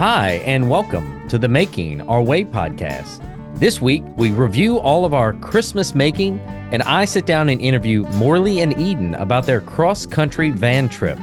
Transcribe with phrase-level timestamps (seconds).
[0.00, 3.20] Hi, and welcome to the Making Our Way podcast.
[3.58, 6.40] This week, we review all of our Christmas making,
[6.72, 11.18] and I sit down and interview Morley and Eden about their cross country van trip.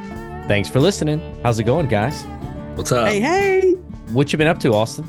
[0.48, 1.20] Thanks for listening.
[1.42, 2.22] How's it going, guys?
[2.76, 3.08] What's up?
[3.08, 3.72] Hey, hey.
[4.12, 5.08] What you been up to, Austin?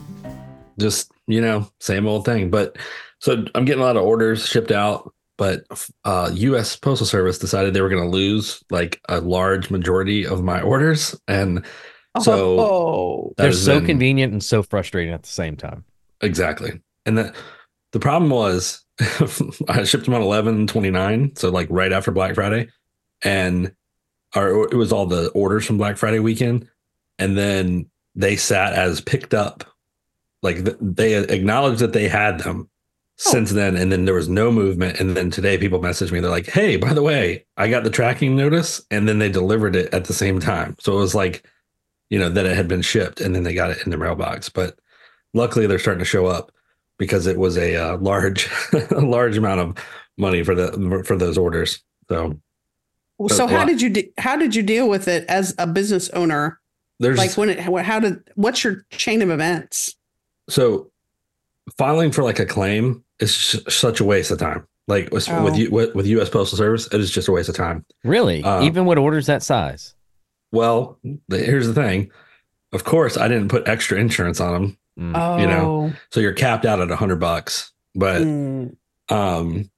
[0.80, 2.48] Just, you know, same old thing.
[2.48, 2.78] But
[3.18, 5.64] so I'm getting a lot of orders shipped out, but
[6.06, 10.42] uh US Postal Service decided they were going to lose like a large majority of
[10.42, 11.66] my orders and
[12.20, 15.84] so oh, They're so been- convenient and so frustrating at the same time.
[16.20, 16.80] Exactly.
[17.06, 17.34] And the
[17.92, 18.84] the problem was
[19.68, 22.68] I shipped them on 11 29, so like right after Black Friday.
[23.22, 23.72] And
[24.34, 26.68] our it was all the orders from Black Friday weekend.
[27.18, 29.64] And then they sat as picked up.
[30.42, 32.68] Like th- they acknowledged that they had them
[33.26, 33.30] Oh.
[33.32, 33.76] since then.
[33.76, 35.00] And then there was no movement.
[35.00, 36.20] And then today people messaged me.
[36.20, 38.80] They're like, hey, by the way, I got the tracking notice.
[38.92, 40.76] And then they delivered it at the same time.
[40.78, 41.44] So it was like,
[42.10, 44.48] you know, that it had been shipped and then they got it in their mailbox.
[44.48, 44.78] But
[45.34, 46.50] luckily they're starting to show up
[46.98, 49.84] because it was a uh, large a large amount of
[50.16, 52.40] money for the for those orders so
[53.28, 56.58] so how did you de- how did you deal with it as a business owner?
[56.98, 59.94] there's Like when it how how did what's your chain of events?
[60.48, 60.90] so
[61.76, 65.44] filing for like a claim is s- such a waste of time like with Oh.
[65.44, 68.42] with, you, with with us postal service it is just a waste of time Really?
[68.42, 69.94] Uh, Even with orders that size?
[70.52, 70.98] Well
[71.30, 72.10] here's the thing
[72.72, 75.12] of course i didn't put extra insurance on them Mm.
[75.14, 78.74] Oh, you know, so you're capped out at a hundred bucks but Mm.
[79.10, 79.70] um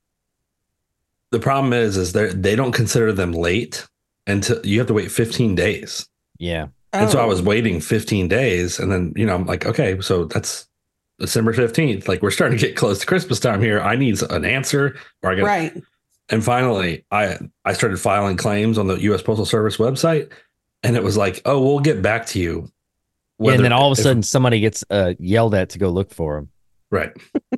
[1.30, 3.86] the problem is is they they don't consider them late
[4.26, 6.68] until you have to wait 15 days yeah.
[6.94, 7.28] And so I Oh.
[7.28, 8.78] was waiting 15 days.
[8.80, 10.66] And then, you know, I'm like, okay, so that's
[11.18, 12.08] December 15th.
[12.08, 13.78] Like we're starting to get close to Christmas time here.
[13.80, 15.82] I need an answer or I got right.
[16.30, 20.30] and finally I I started filing claims on the US Postal Service website.
[20.82, 22.70] And it was like, oh, we'll get back to you.
[23.38, 25.88] Yeah, and then all of a if- sudden somebody gets uh, yelled at to go
[25.90, 26.50] look for them.
[26.90, 27.10] right.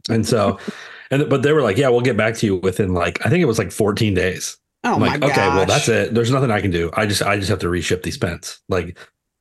[0.09, 0.59] And so
[1.11, 3.43] and but they were like, yeah, we'll get back to you within like I think
[3.43, 4.59] it was like 14 days.
[4.85, 5.31] Oh I'm my like, gosh.
[5.31, 6.15] okay, well, that's it.
[6.15, 6.91] There's nothing I can do.
[6.95, 8.61] I just I just have to reship these pens.
[8.69, 8.99] Like,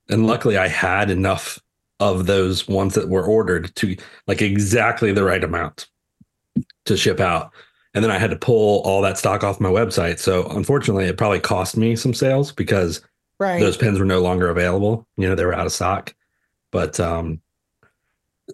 [0.10, 1.60] and luckily I had enough
[2.00, 3.96] of those ones that were ordered to
[4.28, 5.88] like exactly the right amount
[6.86, 7.52] to ship out.
[7.94, 10.18] And then I had to pull all that stock off my website.
[10.18, 13.02] So unfortunately, it probably cost me some sales because
[13.42, 13.60] Right.
[13.60, 15.08] those pens were no longer available.
[15.18, 16.14] You know, they were out of stock.
[16.72, 17.42] But um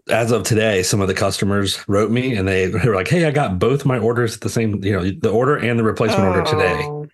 [0.09, 3.25] as of today, some of the customers wrote me and they, they were like, Hey,
[3.25, 6.23] I got both my orders at the same, you know, the order and the replacement
[6.27, 6.83] order today.
[6.83, 7.07] Oh.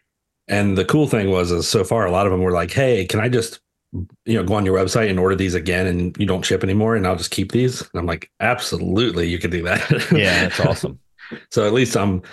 [0.48, 3.06] And the cool thing was, is so far a lot of them were like, "Hey,
[3.06, 3.62] can I just,
[3.94, 6.96] you know, go on your website and order these again, and you don't ship anymore,
[6.96, 10.60] and I'll just keep these." And I'm like, "Absolutely, you can do that." Yeah, that's
[10.60, 11.00] awesome.
[11.50, 12.24] so at least I'm,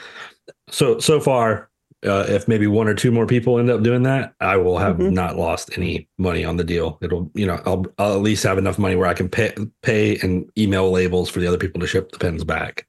[0.70, 1.69] so so far,
[2.06, 4.96] uh, if maybe one or two more people end up doing that, I will have
[4.96, 5.12] Mhm.
[5.12, 6.98] not lost any money on the deal.
[7.02, 9.52] It'll, you know, I'll I'll at least have enough money where I can pay
[9.82, 12.86] pay and email labels for the other people to ship the pens back,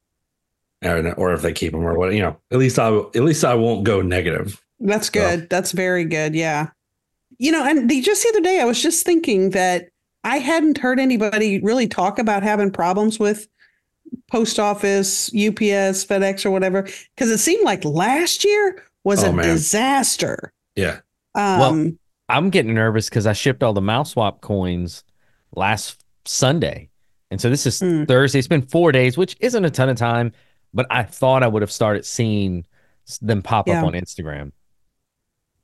[0.84, 3.44] or or if they keep them or what, you know, at least I at least
[3.44, 4.62] I won't go negative.
[4.80, 5.50] That's So- good.
[5.50, 6.34] That's very good.
[6.34, 6.68] Yeah.
[7.38, 9.90] You know, and the, just the other day, I was just thinking that
[10.24, 13.48] I hadn't heard anybody really talk about having problems with
[14.30, 16.84] post office, UPS, FedEx, or whatever,
[17.16, 19.46] because it seemed like last year was Oh, a man.
[19.46, 20.54] disaster.
[20.76, 21.00] Yeah.
[21.36, 21.98] Um,
[22.30, 25.04] I'm getting nervous because I shipped all the mouse swap coins
[25.56, 26.90] last Sunday.
[27.30, 28.08] And so this is Mm.
[28.08, 28.40] Thursday.
[28.40, 30.32] It's been four days, which isn't a ton of time,
[30.74, 32.66] but I thought I would have started seeing
[33.22, 33.80] them pop Yeah.
[33.82, 34.52] up on Instagram.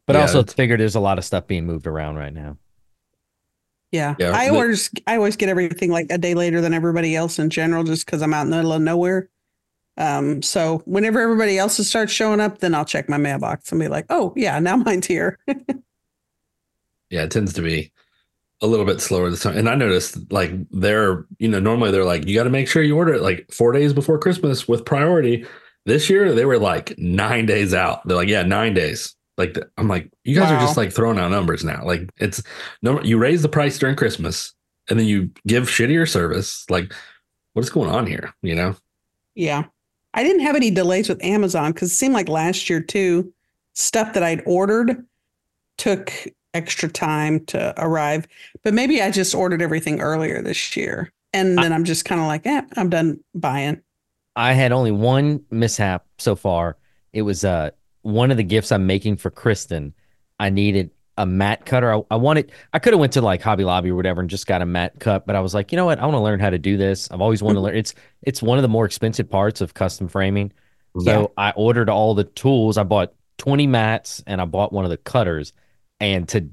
[0.06, 2.58] But I also it's- figured there's a lot of stuff being moved around right now.
[3.92, 4.16] yeah.
[4.20, 7.50] Yeah, I always I always get everything like a day later than everybody else in
[7.50, 9.30] general, just because I'm out in the middle of nowhere.
[9.97, 13.88] Um, so whenever everybody else starts showing up, then I'll check my mailbox and be
[13.88, 15.40] like, oh yeah, now mine's here.
[17.09, 17.91] yeah, it tends to be
[18.62, 19.58] a little bit slower this time.
[19.58, 22.81] And I noticed like they're, you know, normally they're like, you got to make sure
[22.81, 25.46] you order it like four days before Christmas with priority.
[25.85, 28.06] This year they were like nine days out.
[28.08, 29.16] They're like, yeah, nine days.
[29.38, 31.85] Like th- I'm like, you guys are just like throwing out numbers now.
[31.85, 32.41] Like it's
[32.82, 34.53] no, you raise the price during Christmas
[34.90, 36.66] and then you give shittier service.
[36.70, 36.91] Like,
[37.53, 38.34] what is going on here?
[38.41, 38.76] You know?
[39.35, 39.66] Yeah.
[40.17, 43.31] I didn't have any delays with Amazon because it seemed like last year too,
[43.73, 45.05] stuff that I'd ordered
[45.78, 46.11] took
[46.55, 48.28] extra time to arrive.
[48.64, 51.14] But maybe I just ordered everything earlier this year.
[51.34, 53.79] And then I'm just kind of like, eh, I'm done buying.
[54.35, 56.78] I had only one mishap so far.
[57.13, 57.70] It was uh
[58.02, 59.93] one of the gifts I'm making for Kristen.
[60.40, 61.93] I needed a mat cutter.
[61.93, 64.47] I, I wanted I could have went to like Hobby Lobby or whatever and just
[64.47, 65.99] got a mat cut, but I was like, you know what?
[65.99, 67.09] I want to learn how to do this.
[67.11, 67.75] I've always wanted to learn.
[67.75, 70.52] It's it's one of the more expensive parts of custom framing.
[70.99, 72.78] So I ordered all the tools.
[72.78, 75.53] I bought 20 mats and I bought one of the cutters.
[75.99, 76.49] And to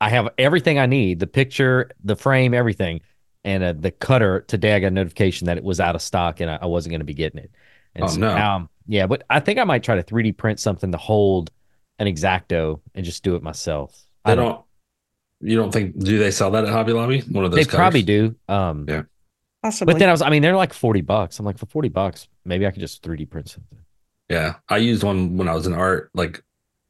[0.00, 3.00] I have everything I need, the picture, the frame, everything.
[3.44, 6.40] and uh, the cutter today I got a notification that it was out of stock
[6.40, 7.50] and I, I wasn't going to be getting it.
[7.94, 8.30] And Oh, so no.
[8.30, 11.50] I'm- yeah, but I think I might try to 3D print something to hold
[12.00, 13.96] an exacto and just do it myself.
[14.24, 14.60] They I don't.
[15.40, 15.96] You don't think?
[15.98, 17.20] Do they sell that at Hobby Lobby?
[17.20, 17.58] One of those.
[17.58, 17.74] They those.
[17.74, 18.34] probably do.
[18.48, 19.02] Um, Yeah.
[19.62, 19.92] Possibly.
[19.94, 21.38] but then I was, I mean, they're like 40 bucks.
[21.38, 23.78] I'm like, for 40 bucks, maybe I could just 3D print something.
[24.30, 26.42] Yeah, I used one when I was in art, like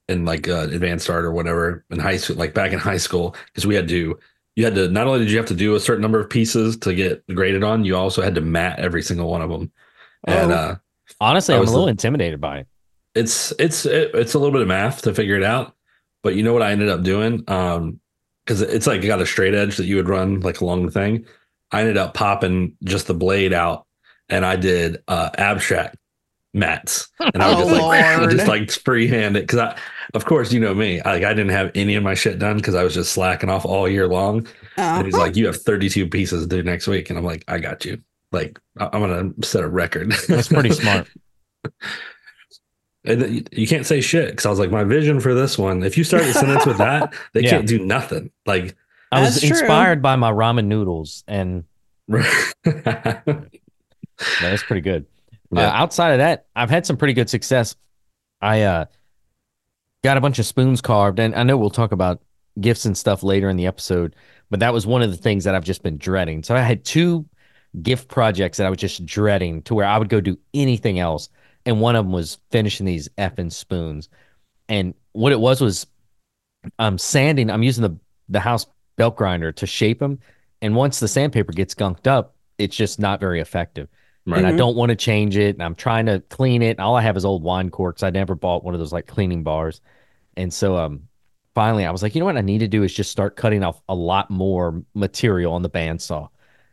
[0.09, 3.35] in like uh, advanced art or whatever in high school, like back in high school,
[3.47, 4.19] because we had to.
[4.57, 6.77] You had to not only did you have to do a certain number of pieces
[6.79, 9.71] to get graded on, you also had to mat every single one of them.
[10.25, 10.55] And Oh.
[10.55, 10.77] uh,
[11.21, 12.69] Honestly, I I'm a little the- intimidated by it.
[13.15, 15.75] It's it's it, it's a little bit of math to figure it out.
[16.23, 17.45] But you know what I ended up doing?
[17.49, 18.01] Um,
[18.45, 21.25] because it's like got a straight edge that you would run like along the thing.
[21.73, 23.87] I ended up popping just the blade out,
[24.29, 25.97] and I did uh abstract
[26.53, 28.31] mats, and I was just Oh, like Lord.
[28.33, 29.79] just like freehand it because I,
[30.15, 32.57] of course, you know me, I, like I didn't have any of my shit done
[32.57, 34.47] because I was just slacking off all year long.
[34.77, 35.25] And he's Uh-huh.
[35.25, 37.99] like, "You have 32 pieces to do next week," and I'm like, "I got you."
[38.33, 40.11] Like I- I'm gonna set a record.
[40.29, 41.09] That's pretty smart.
[43.05, 45.83] And you- you can't say shit because I was like, my vision for this one.
[45.83, 47.51] If you start a sentence with that, they Yeah.
[47.51, 48.31] can't do nothing.
[48.47, 48.77] Like,
[49.13, 49.59] I was That's true.
[49.59, 51.65] inspired by my ramen noodles, and
[54.41, 55.07] that's pretty good.
[55.55, 57.75] Uh, outside of that, I've had some pretty good success.
[58.41, 58.85] I uh,
[60.05, 62.23] got a bunch of spoons carved, and I know we'll talk about
[62.61, 64.15] gifts and stuff later in the episode,
[64.51, 66.43] but that was one of the things that I've just been dreading.
[66.43, 67.27] So I had two
[67.83, 71.29] gift projects that I was just dreading to where I would go do anything else,
[71.67, 74.09] and one of them was finishing these effing spoons.
[74.69, 75.87] And what it was was
[76.79, 77.51] I'm sanding.
[77.51, 77.97] I'm using the
[78.29, 78.67] the house
[78.97, 80.19] belt grinder to shape them,
[80.63, 83.89] and once the sandpaper gets gunked up, it's just not very effective
[84.27, 84.59] and I Mhm.
[84.59, 85.57] don't want to change it.
[85.57, 86.79] And I'm trying to clean it.
[86.79, 88.03] All I have is old wine corks.
[88.03, 89.81] I never bought one of those like cleaning bars.
[90.37, 91.09] And so um
[91.55, 93.65] finally I was like, you know what I need to do is just start cutting
[93.65, 96.29] off a lot more material on the bandsaw.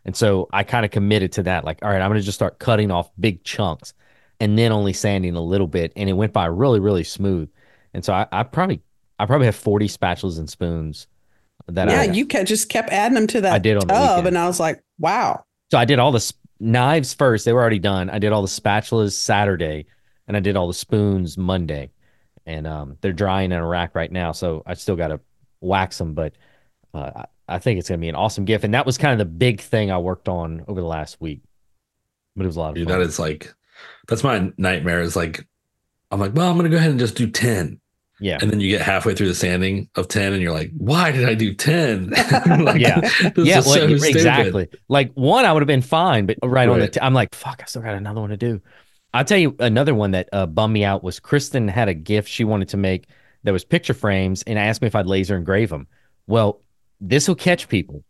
[0.05, 1.63] And so I kind of committed to that.
[1.65, 3.93] Like, all right, I'm gonna just start cutting off big chunks
[4.39, 5.93] and then only sanding a little bit.
[5.95, 7.49] And it went by really, really smooth.
[7.93, 8.81] And so I, I probably
[9.19, 11.07] I probably have 40 spatulas and spoons
[11.67, 13.93] that yeah, I you kept, just kept adding them to that I did on the
[13.93, 14.27] tub, weekend.
[14.27, 15.43] and I was like, wow.
[15.71, 17.45] So I did all the sp- knives first.
[17.45, 18.09] They were already done.
[18.09, 19.85] I did all the spatulas Saturday,
[20.27, 21.91] and I did all the spoons Monday,
[22.45, 24.31] and um, they're drying in a rack right now.
[24.31, 25.19] So I still got to
[25.59, 26.33] wax them, but
[26.93, 28.63] uh, I, I think it's gonna be an awesome gift.
[28.63, 31.41] And that was kind of the big thing I worked on over the last week.
[32.35, 32.99] But it was a lot of Dude, fun.
[32.99, 33.53] that is like,
[34.07, 35.01] that's my nightmare.
[35.01, 35.45] Is like,
[36.11, 37.79] I'm like, well, I'm gonna go ahead and just do 10,
[38.19, 41.11] yeah, and then you get halfway through the sanding of 10, and you're like, why
[41.11, 42.09] did I do 10?
[42.63, 43.01] like, Yeah.
[43.37, 44.03] yeah, well, so stupid.
[44.15, 44.67] exactly.
[44.87, 46.93] Like one, I would have been fine, but right, on the, Right.
[46.93, 48.61] t- I'm like, fuck, I still got another one to do.
[49.13, 52.29] I'll tell you another one that uh, bummed me out was Kristen had a gift
[52.29, 53.07] she wanted to make
[53.43, 55.87] that was picture frames and asked me if I'd laser engrave them.
[56.27, 56.61] Well,
[56.99, 58.03] this will catch people.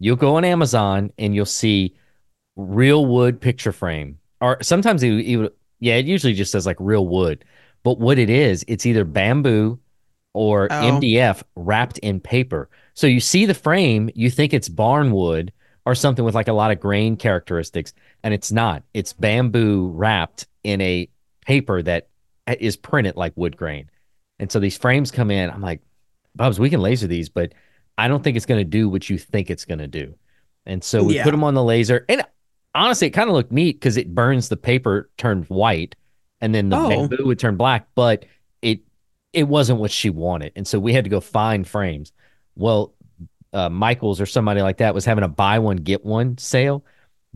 [0.00, 1.94] You'll go on Amazon and you'll see
[2.56, 7.06] real wood picture frame, or sometimes it, would- yeah, it usually just says like real
[7.06, 7.44] wood.
[7.84, 9.78] But what it is, it's either bamboo
[10.34, 10.74] or Oh.
[11.00, 12.68] MDF wrapped in paper.
[12.94, 15.52] So you see the frame, you think it's barn wood
[15.86, 17.92] or something with like a lot of grain characteristics,
[18.22, 18.82] and it's not.
[18.94, 21.08] It's bamboo wrapped in a
[21.46, 22.08] paper that
[22.46, 23.88] uh, is printed like wood grain.
[24.38, 25.48] And so these frames come in.
[25.50, 25.80] I'm like,
[26.34, 27.52] Bubs, we can laser these, but
[27.96, 30.14] I don't think it's going to do what you think it's going to do.
[30.66, 31.24] And so we Yeah.
[31.24, 32.04] put them on the laser.
[32.08, 32.22] And
[32.78, 35.94] honestly, it kind of looked neat because it burns the paper turns white
[36.40, 36.88] and then the Oh.
[36.88, 38.24] bamboo would turn black, but
[38.62, 38.80] it
[39.32, 40.52] it wasn't what she wanted.
[40.56, 42.12] And so we had to go find frames.
[42.56, 42.94] Well,
[43.52, 46.84] uh, Michaels or somebody like that was having a buy one, get one sale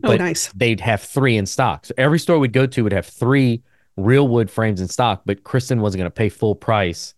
[0.03, 0.51] Oh, But- nice.
[0.53, 1.85] they'd have three in stock.
[1.85, 3.61] So every store we'd go to would have three
[3.95, 7.13] real wood frames in stock, but Kristen wasn't going to pay full price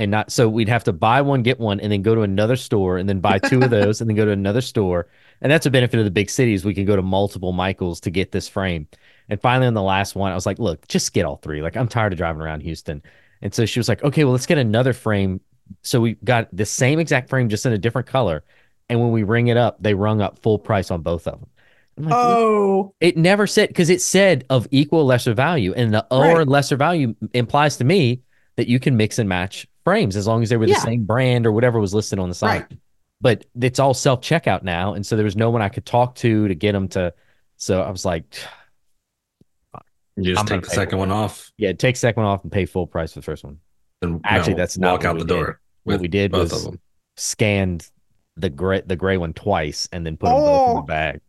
[0.00, 2.56] and not so we'd have to buy one, get one, and then go to another
[2.56, 5.06] store and then buy two of those and then go to another store.
[5.40, 6.64] And that's a benefit of the big cities.
[6.64, 8.88] We can go to multiple Michaels to get this frame.
[9.28, 11.62] And finally on the last one, I was like, look, just get all three.
[11.62, 13.02] Like I'm tired of driving around Houston.
[13.42, 15.40] And so she was like, okay, well, let's get another frame.
[15.82, 18.42] So we got the same exact frame, just in a different color.
[18.88, 21.50] And when we ring it up, they rung up full price on both of them.
[21.98, 26.38] Like, Oh, it never said because it said of equal lesser value, and the or
[26.38, 26.48] Right.
[26.48, 28.22] lesser value implies to me
[28.56, 31.46] that you can mix and match frames as long as they were the same brand
[31.46, 32.66] or whatever was listed on the site.
[32.70, 32.78] right.
[33.20, 36.14] But it's all self checkout now, and so there was no one I could talk
[36.16, 37.12] to to get them to.
[37.56, 38.24] So I was like,
[40.16, 42.50] You just I'm take the second one off yeah, take the second one off and
[42.52, 43.58] pay full price for the first one.
[44.02, 45.34] and Actually, no, that's not walk what out we the did.
[45.34, 45.60] door.
[45.84, 46.80] What we did both was of them.
[47.16, 47.88] scanned
[48.36, 50.82] the gray the gray one twice and then put them both in the Oh.
[50.82, 51.20] bag.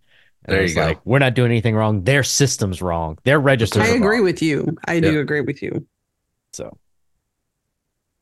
[0.45, 0.81] And There I you was go.
[0.85, 2.03] like, we're not doing anything wrong.
[2.03, 3.17] Their system's wrong.
[3.25, 3.83] Their registers.
[3.83, 4.23] I are agree wrong.
[4.23, 4.75] with you.
[4.87, 5.85] I do agree with you.
[6.53, 6.77] So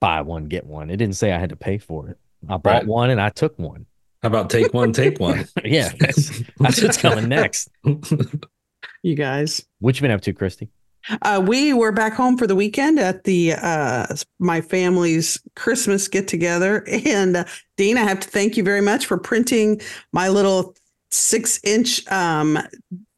[0.02, 0.90] buy one, get one.
[0.90, 2.18] It didn't say I had to pay for it.
[2.48, 2.88] I bought Right.
[2.88, 3.86] one and I took one.
[4.22, 5.48] How about take one, take one?
[5.64, 7.70] yeah, that's, that's what's coming next.
[9.04, 9.66] You guys.
[9.80, 10.70] What you been up to, Christy?
[11.22, 14.06] Uh, we were back home for the weekend at the uh,
[14.40, 17.46] my family's Christmas get together, and uh,
[17.78, 20.76] Dean, I have to thank you very much for printing my little
[21.12, 22.60] six inch um,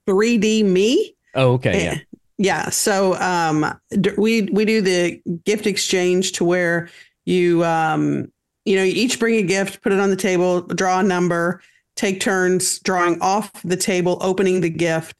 [0.07, 1.15] 3D me.
[1.35, 1.97] Oh, okay, yeah.
[2.37, 2.69] Yeah.
[2.69, 6.89] So um, d- we we do the gift exchange to where
[7.25, 8.31] you um,
[8.69, 11.61] you know you each bring a gift, put it on the table, draw a number,
[11.95, 15.15] take turns drawing off the table, opening the gift,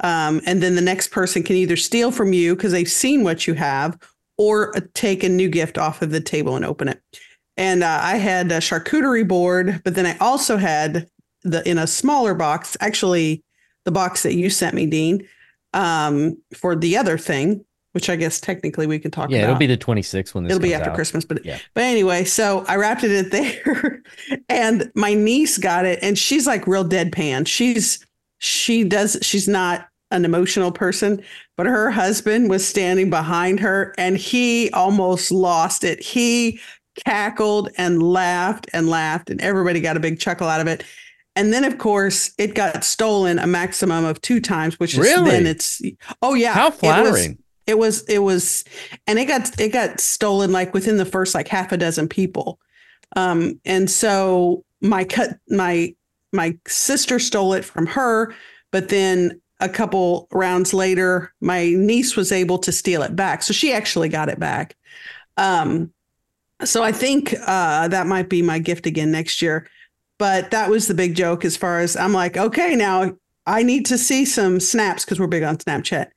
[0.00, 3.46] um, and then the next person can either steal from you because they've seen what
[3.46, 3.98] you have,
[4.38, 7.02] or uh, take a new gift off of the table and open it.
[7.56, 11.08] And uh, I had a charcuterie board, but then I also had
[11.42, 13.42] the in a smaller box, actually
[13.84, 15.28] the box that you sent me, Dean
[15.74, 19.32] um, for the other thing, which I guess technically we can talk about.
[19.36, 19.50] Yeah, about.
[19.50, 20.96] it'll be the 26th when this It'll be after out.
[20.96, 21.58] Christmas, but Yeah.
[21.74, 24.02] but anyway, so I wrapped it in there,
[24.48, 27.46] and my niece got it, and she's like real deadpan.
[27.46, 28.04] She's
[28.38, 31.22] she does she's not an emotional person,
[31.56, 36.02] but her husband was standing behind her, and he almost lost it.
[36.02, 36.60] He
[37.04, 40.84] cackled and laughed and laughed, and everybody got a big chuckle out of it.
[41.36, 45.30] And then, of course, it got stolen a maximum of two times, which is Really?
[45.30, 45.82] then it's
[46.22, 47.38] oh yeah, How It was- flattering.
[47.66, 48.64] It was it was
[49.06, 52.58] and it got it got stolen like within the first like half a dozen people.
[53.16, 55.94] Um and so my cut my
[56.32, 58.34] my sister stole it from her
[58.70, 63.42] but then a couple rounds later my niece was able to steal it back.
[63.42, 64.76] So she actually got it back.
[65.36, 65.92] Um
[66.64, 69.68] so i think uh that might be my gift again next year.
[70.18, 73.12] But that was the big joke as far as i'm like okay now
[73.46, 76.10] i need to see some snaps because we're big on snapchat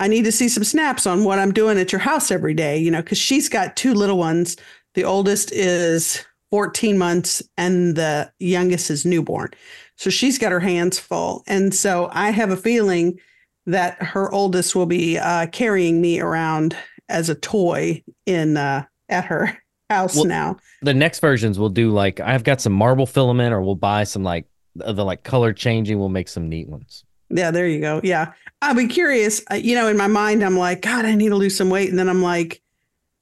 [0.00, 2.78] I need to see some snaps on what I'm doing at your house every day,
[2.78, 4.56] you know, because she's got two little ones.
[4.94, 9.50] The oldest is 14 months and the youngest is newborn.
[9.96, 11.42] So she's got her hands full.
[11.46, 13.18] And so I have a feeling
[13.66, 16.76] that her oldest will be uh, carrying me around
[17.08, 19.58] as a toy in uh, at her
[19.90, 20.56] house Well- now.
[20.82, 24.22] The next versions we'll do like I've got some marble filament, or we'll buy some
[24.22, 25.98] like the the, like color changing.
[25.98, 27.04] We'll make some neat ones.
[27.30, 28.00] Yeah, there you go.
[28.02, 28.32] Yeah.
[28.62, 29.42] I'll be curious.
[29.50, 31.90] Uh, You know, in my mind, I'm like, God, I need to lose some weight.
[31.90, 32.62] And then I'm like,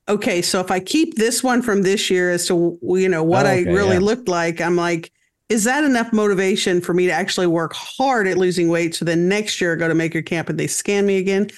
[0.08, 3.46] okay, so if I keep this one from this year as to, you know, what
[3.46, 4.00] Oh, I really yeah.
[4.00, 5.12] looked like, I'm like,
[5.48, 8.94] is that enough motivation for me to actually work hard at losing weight?
[8.94, 11.48] So then next year I go to Maker Camp and they scan me again.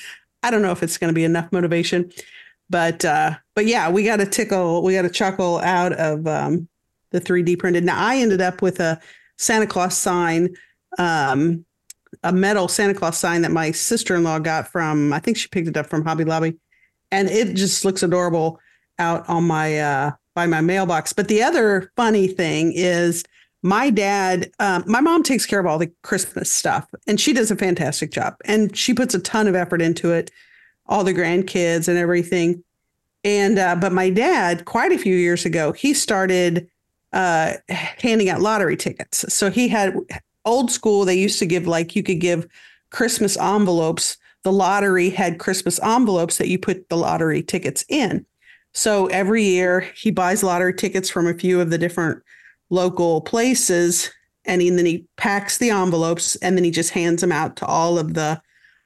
[0.42, 2.10] I don't know if it's going to be enough motivation,
[2.70, 6.68] but, uh, but yeah, we got a tickle, we got a chuckle out of, um,
[7.10, 7.84] the 3D printed.
[7.84, 9.00] Now I ended up with a
[9.38, 10.54] Santa Claus sign,
[10.98, 11.64] um,
[12.22, 15.48] a metal Santa Claus sign that my sister in law got from, I think she
[15.48, 16.56] picked it up from Hobby Lobby.
[17.10, 18.60] And it just looks adorable
[18.98, 21.12] out on my, uh, by my mailbox.
[21.12, 23.24] But the other funny thing is
[23.62, 27.50] my dad, um, my mom takes care of all the Christmas stuff and she does
[27.50, 30.30] a fantastic job and she puts a ton of effort into it,
[30.86, 32.62] all the grandkids and everything.
[33.24, 36.68] And, uh, but my dad, quite a few years ago, he started
[37.12, 39.24] uh, handing out lottery tickets.
[39.32, 39.94] So he had
[40.48, 42.48] old school, they used to give like you could give
[42.90, 44.16] Christmas envelopes.
[44.44, 48.24] The lottery had Christmas envelopes that you put the lottery tickets in.
[48.72, 52.22] So every year he buys lottery tickets from a few of the different
[52.70, 54.10] local places
[54.44, 57.66] and he- then he packs the envelopes and then he just hands them out to
[57.66, 58.40] all of the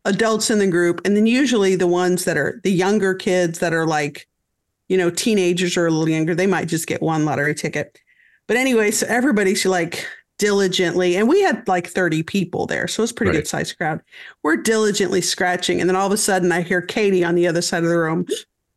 [0.04, 3.72] adults in the group and then usually the ones that are the younger kids that
[3.72, 4.26] are like
[4.88, 8.00] you know teenagers or a little younger they might just get one lottery ticket
[8.48, 10.04] but anyway so everybody's like
[10.42, 13.38] diligently and we had like 30 people there so it's a pretty Right.
[13.38, 14.00] good sized crowd
[14.42, 17.62] we're diligently scratching and then all of a sudden i hear katie on the other
[17.62, 18.26] side of the room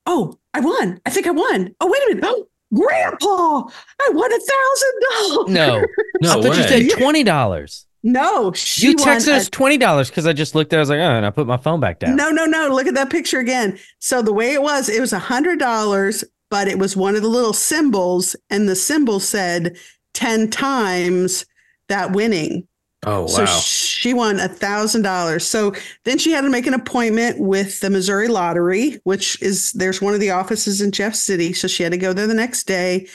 [0.06, 3.68] oh i won i think i won oh wait a minute oh grandpa
[4.00, 5.86] i won a thousand dollars No,
[6.22, 6.88] No I thought you way.
[6.90, 7.88] said twenty dollars.
[8.04, 10.80] no she You won texted a- us twenty dollars because I just looked there.
[10.80, 12.16] I was like, oh, and I put my phone back down.
[12.16, 12.70] No, no, no.
[12.70, 13.80] Look at that picture again.
[14.00, 17.24] So the way it was, it was a hundred dollars, but it was one of
[17.24, 19.76] the little symbols, and the symbol said
[20.14, 21.46] 10 times
[21.90, 22.68] that winning.
[23.06, 23.28] Oh wow.
[23.28, 25.46] So she won a thousand dollars.
[25.46, 25.74] So
[26.06, 30.14] then she had to make an appointment with the Missouri Lottery, which is there's one
[30.14, 31.54] of the offices in Jeff City.
[31.54, 33.08] So she had to go there the next day,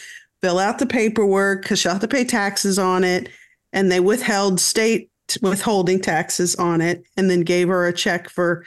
[0.43, 3.29] fill out the paperwork because she'll have to pay taxes on it.
[3.73, 5.11] And they withheld state
[5.43, 8.65] withholding taxes on it and then gave her a check for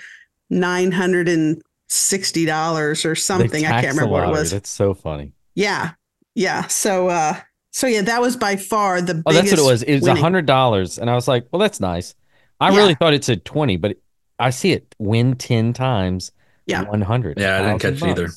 [0.50, 3.66] nine hundred and sixty dollars or something.
[3.66, 4.52] I can't remember what it was.
[4.52, 5.32] That's so funny.
[5.56, 5.92] Yeah.
[6.36, 6.68] Yeah.
[6.68, 7.40] So uh
[7.74, 9.84] so yeah, that was by far the Oh, that's what it was.
[9.84, 12.16] It was a hundred dollars, and I was like, well, that's nice.
[12.60, 12.78] I Yeah.
[12.78, 13.98] really thought it said twenty, but
[14.40, 16.32] I see it win ten times.
[16.66, 16.84] Yeah.
[16.84, 17.40] one hundred.
[17.40, 18.30] Yeah, I didn't catch it either.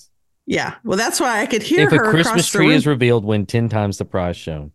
[0.46, 0.74] Yeah.
[0.84, 2.76] Well, that's why I could hear If a her Christmas across the tree room.
[2.76, 4.72] is revealed, win ten times the prize shown.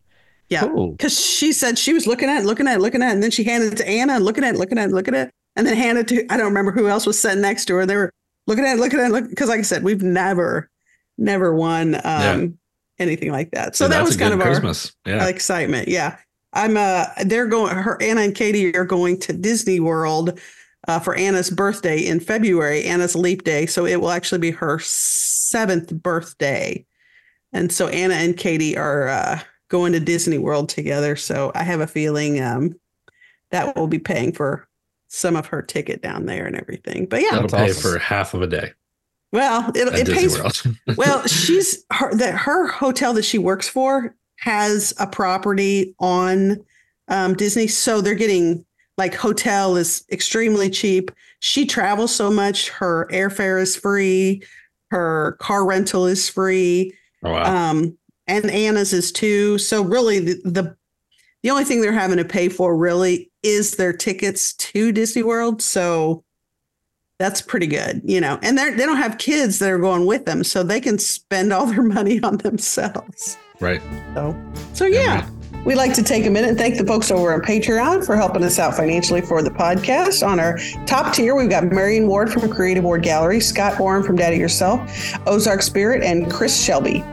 [0.49, 0.61] Yeah.
[0.61, 0.91] Cool.
[0.91, 3.23] Because she said she was looking at it, looking at it, looking at it, and
[3.23, 5.27] then she handed it to Anna and looking at it, looking at it, looking at
[5.27, 7.75] it, and then handed it to I don't remember who else was sitting next to
[7.75, 7.85] her.
[7.85, 8.11] They were
[8.47, 10.69] looking at it, looking at it, because like I said, we've never,
[11.17, 12.47] never won um, Yeah.
[12.99, 13.75] Anything like that.
[13.75, 14.93] So And that was kind good of our Christmas.
[15.05, 15.27] Yeah.
[15.27, 15.87] excitement.
[15.87, 16.17] Yeah.
[16.53, 20.39] I'm uh they're going her Anna and Katie are going to Disney World
[20.87, 23.65] uh, for Anna's birthday in February, Anna's leap day.
[23.65, 26.85] So it will actually be her seventh birthday.
[27.53, 31.15] And so Anna and Katie are uh, going to Disney World together.
[31.15, 32.75] So I have a feeling um,
[33.51, 34.67] that will be paying for
[35.07, 37.05] some of her ticket down there and everything.
[37.05, 37.91] But yeah, That'll pay awesome.
[37.93, 38.71] for half of a day
[39.31, 40.37] well, it, it pays
[40.97, 46.63] well, she's her that her hotel that she works for has a property on
[47.07, 48.65] um, Disney, so they're getting
[48.97, 51.11] like hotel is extremely cheap.
[51.39, 54.43] She travels so much; her airfare is free,
[54.89, 57.69] her car rental is free, oh, wow.
[57.69, 57.97] um,
[58.27, 59.57] and Anna's is too.
[59.57, 60.75] So really, the, the
[61.43, 65.61] the only thing they're having to pay for really is their tickets to Disney World.
[65.61, 66.23] So
[67.21, 68.39] that's pretty good, you know.
[68.41, 71.53] And they they don't have kids that are going with them, so they can spend
[71.53, 73.37] all their money on themselves.
[73.59, 73.81] right.
[74.15, 74.35] So,
[74.73, 75.29] so yeah.
[75.63, 78.43] We'd like to take a minute and thank the folks over on Patreon for helping
[78.43, 80.25] us out financially for the podcast.
[80.25, 84.15] On our top tier, we've got Marion Ward from Creative Ward Gallery, Scott Warren from
[84.15, 84.81] Daddy Yourself,
[85.27, 87.03] Ozark Spirit, and Chris Shelby.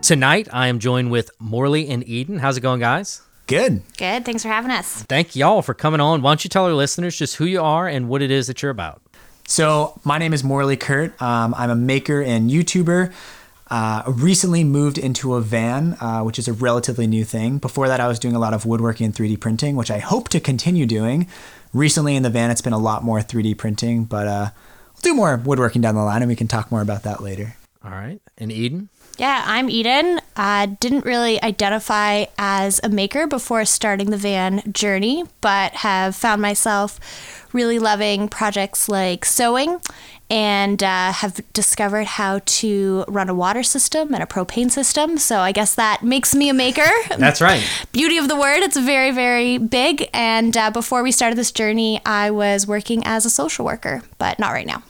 [0.00, 2.38] Tonight, I am joined with Morley and Eden.
[2.38, 3.22] How's it going, guys?
[3.48, 3.80] Good.
[3.96, 4.26] Good.
[4.26, 5.04] Thanks for having us.
[5.04, 6.20] Thank y'all for coming on.
[6.20, 8.60] Why don't you tell our listeners just who you are and what it is that
[8.60, 9.00] you're about?
[9.46, 11.20] So, my name is Morley Kurt.
[11.22, 13.10] Um, I'm a maker and YouTuber.
[13.70, 17.56] Uh, recently moved into a van, uh, which is a relatively new thing.
[17.56, 20.28] Before that, I was doing a lot of woodworking and 3D printing, which I hope
[20.30, 21.26] to continue doing.
[21.72, 24.50] Recently in the van, it's been a lot more 3D printing, but uh,
[24.92, 27.56] we'll do more woodworking down the line and we can talk more about that later.
[27.82, 28.20] All right.
[28.36, 28.90] And Eden?
[29.18, 30.20] Yeah, I'm Eden.
[30.36, 36.40] I didn't really identify as a maker before starting the van journey, but have found
[36.40, 37.00] myself
[37.52, 39.80] really loving projects like sewing
[40.30, 45.18] and uh, have discovered how to run a water system and a propane system.
[45.18, 46.88] So I guess that makes me a maker.
[47.18, 47.66] That's right.
[47.92, 50.08] Beauty of the word, it's very, very big.
[50.14, 54.38] And uh, before we started this journey, I was working as a social worker, but
[54.38, 54.84] not right now.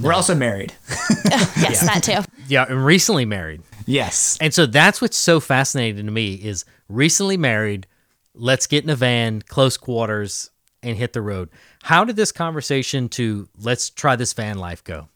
[0.00, 0.72] We're also married.
[1.60, 2.18] Yes, that too.
[2.48, 3.62] Yeah, and recently married.
[3.86, 4.36] yes.
[4.40, 7.86] And so that's what's so fascinating to me is recently married,
[8.34, 10.50] let's get in a van, close quarters,
[10.82, 11.50] and hit the road.
[11.82, 15.08] How did this conversation to let's try this van life go?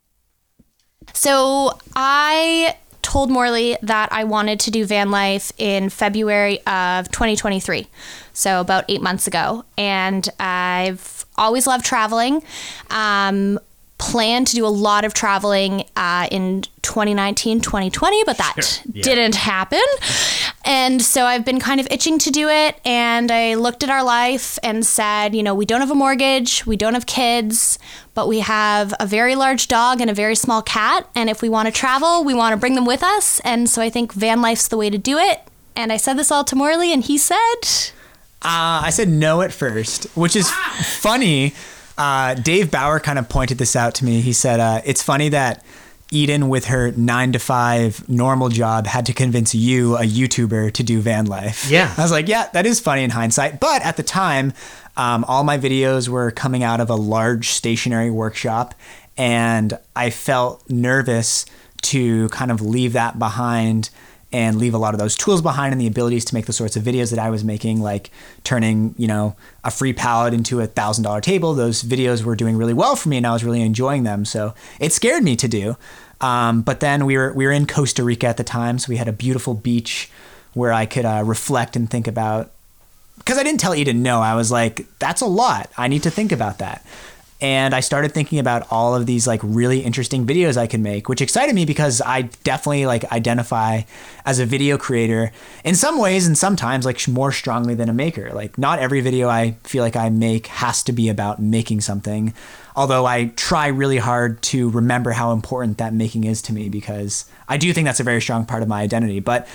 [1.15, 7.87] So I told Morley that I wanted to do van life in February of 2023.
[8.33, 9.65] So about eight months ago.
[9.77, 12.43] And I've always loved traveling.
[12.91, 13.59] Um,
[13.99, 19.03] planned to do a lot of traveling uh, in 2019 2020 but that Yeah.
[19.03, 19.81] didn't happen
[20.65, 24.03] and so i've been kind of itching to do it and i looked at our
[24.05, 27.79] life and said you know we don't have a mortgage we don't have kids
[28.15, 31.49] but we have a very large dog and a very small cat and if we
[31.49, 34.43] want to travel we want to bring them with us and so i think van
[34.43, 35.41] life's the way to do it
[35.77, 37.61] and i said this all to morley and he said
[38.43, 40.51] Uh, I said no at first, which is
[41.01, 41.55] funny.
[41.97, 44.21] Uh, Dave Bauer kind of pointed this out to me.
[44.21, 45.65] He said, uh, It's funny that
[46.11, 50.83] Eden, with her nine to five normal job, had to convince you, a YouTuber, to
[50.83, 51.69] do van life.
[51.71, 51.93] Yeah.
[51.97, 53.61] I was like, Yeah, that is funny in hindsight.
[53.61, 54.53] But at the time,
[54.97, 58.75] um, all my videos were coming out of a large stationary workshop,
[59.17, 61.47] and I felt nervous
[61.83, 63.91] to kind of leave that behind
[64.35, 66.75] and leave a lot of those tools behind and the abilities to make the sorts
[66.75, 68.11] of videos that I was making, like
[68.43, 71.55] turning, you know, a free palette into a thousand dollar table.
[71.55, 74.25] Those videos were doing really well for me and I was really enjoying them.
[74.25, 75.77] So it scared me to do.
[76.21, 78.97] Um, but then we were we were in Costa Rica at the time, so we
[78.97, 80.11] had a beautiful beach
[80.53, 82.51] where I could uh, reflect and think about.
[83.19, 85.71] Because I didn't tell Eden no, I was like, that's a lot.
[85.79, 86.85] I need to think about that
[87.41, 91.09] and I started thinking about all of these like really interesting videos I could make,
[91.09, 93.83] which excited me because I definitely like identify
[94.25, 95.33] as a video creator
[95.65, 98.31] in some ways and sometimes like more strongly than a maker.
[98.33, 102.33] Like not every video I feel like I make has to be about making something,
[102.77, 107.29] although I try really hard to remember how important that making is to me because
[107.49, 109.21] I do think that's a very strong part of my identity.
[109.21, 109.49] But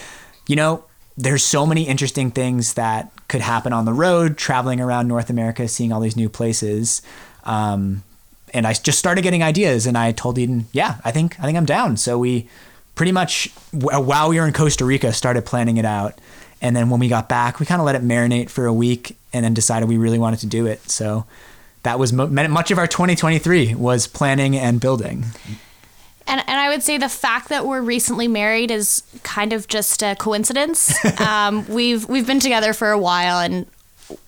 [0.47, 0.83] you know,
[1.19, 5.67] there's so many interesting things that could happen on the road, traveling around North America,
[5.67, 7.01] seeing all these new places.
[7.49, 8.03] Um,
[8.53, 11.57] and I just started getting ideas, and I told Eden, "Yeah, I think I think
[11.57, 12.47] I'm down." So we
[12.95, 16.19] pretty much while we were in Costa Rica started planning it out,
[16.61, 19.17] and then when we got back, we kind of let it marinate for a week,
[19.33, 20.89] and then decided we really wanted to do it.
[20.89, 21.25] So
[21.83, 25.25] that was mo- much of our 2023 was planning and building.
[26.27, 30.03] And, and I would say the fact that we're recently married is kind of just
[30.03, 30.93] a coincidence.
[31.21, 33.65] um, we've we've been together for a while and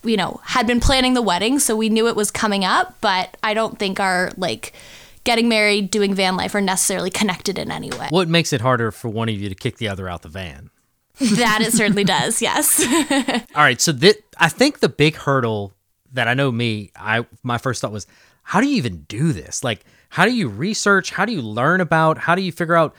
[0.02, 2.96] you know had been planning the wedding, so we knew it was coming up.
[3.00, 4.72] But I don't think our like
[5.24, 8.08] getting married, doing van life are necessarily connected in any way.
[8.10, 10.70] What makes it harder for one of you to kick the other out the van?
[11.18, 12.42] that it certainly does.
[12.42, 12.84] Yes.
[13.54, 15.72] All right, so that I think the big hurdle
[16.12, 18.06] that I know me, I my first thought was,
[18.42, 19.64] how do you even do this?
[19.64, 21.10] Like, how do you research?
[21.10, 22.18] How do you learn about?
[22.18, 22.94] How do you figure out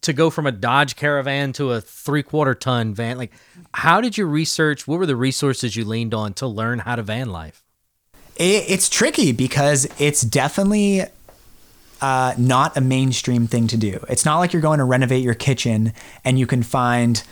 [0.00, 3.16] to go from a Dodge Caravan to a three quarter ton van?
[3.18, 3.32] Like,
[3.74, 4.88] how did you research?
[4.88, 7.62] What were the resources you leaned on to learn how to van life?
[8.36, 11.02] It, it's tricky because it's definitely
[12.00, 14.04] uh, not a mainstream thing to do.
[14.08, 15.92] It's not like you're going to renovate your kitchen
[16.24, 17.22] and you can find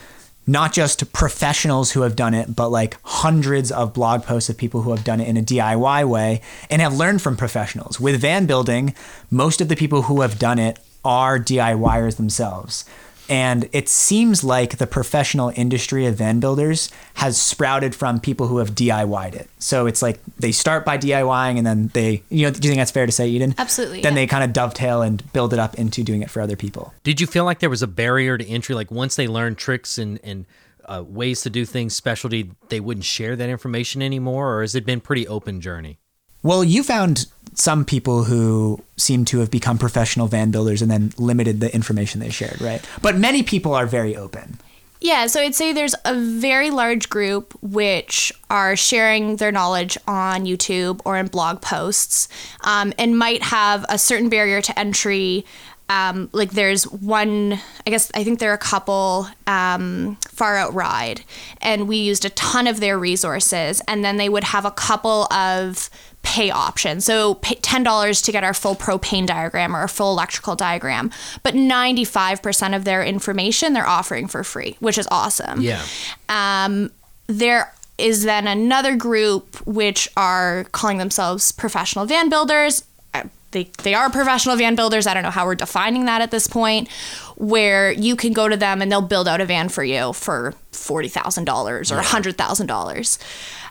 [0.46, 4.82] not just professionals who have done it, but like hundreds of blog posts of people
[4.82, 7.98] who have done it in a DIY way and have learned from professionals.
[7.98, 8.94] With van building,
[9.30, 12.84] most of the people who have done it are DIYers themselves.
[13.28, 18.58] And it seems like the professional industry of van builders has sprouted from people who
[18.58, 19.48] have DIY'd it.
[19.58, 22.80] So it's like they start by DIYing and then they, you know, do you think
[22.80, 23.54] that's fair to say, Eden?
[23.58, 24.22] Absolutely, Then yeah.
[24.22, 26.94] they kind of dovetail and build it up into doing it for other people.
[27.02, 28.74] Did you feel like there was a barrier to entry?
[28.74, 30.46] Like once they learned tricks and and
[30.84, 34.86] uh, ways to do things, specialty, they wouldn't share that information anymore, or has it
[34.86, 35.98] been pretty open journey?
[36.42, 37.26] Well, you found
[37.56, 42.20] some people who seem to have become professional van builders and then limited the information
[42.20, 42.86] they shared, right?
[43.02, 44.58] But many people are very open.
[45.00, 50.44] Yeah, so I'd say there's a very large group which are sharing their knowledge on
[50.44, 52.28] YouTube or in blog posts
[52.62, 55.44] um, and might have a certain barrier to entry.
[55.88, 60.74] Um, like there's one, I guess I think there are a couple um, Far Out
[60.74, 61.22] Ride,
[61.60, 65.32] and we used a ton of their resources, and then they would have a couple
[65.32, 65.88] of
[66.26, 67.04] pay options.
[67.04, 71.12] So $10 to get our full propane diagram or a full electrical diagram,
[71.44, 75.60] but 95% of their information they're offering for free, which is awesome.
[75.60, 75.82] Yeah.
[76.28, 76.90] Um,
[77.28, 82.82] there is then another group which are calling themselves professional van builders.
[83.14, 85.06] Uh, They, they are professional van builders.
[85.06, 86.88] I don't know how we're defining that at this point,
[87.36, 90.54] where you can go to them and they'll build out a van for you for
[90.72, 93.18] $40,000 or $100,000.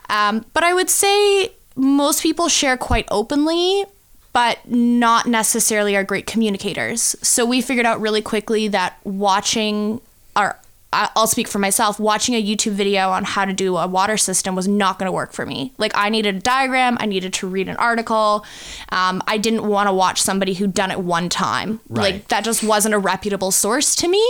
[0.08, 3.84] Um, but I would say most people share quite openly,
[4.32, 7.14] but not necessarily are great communicators.
[7.22, 10.00] So we figured out really quickly that watching
[10.92, 12.00] I'll speak for myself.
[12.00, 15.12] Watching a YouTube video on how to do a water system was not going to
[15.12, 15.72] work for me.
[15.78, 18.46] Like, I needed a diagram, I needed to read an article.
[18.90, 21.80] Um, I didn't want to watch somebody who'd done it one time.
[21.88, 22.14] Right.
[22.14, 24.24] Like, that just wasn't a reputable source to me.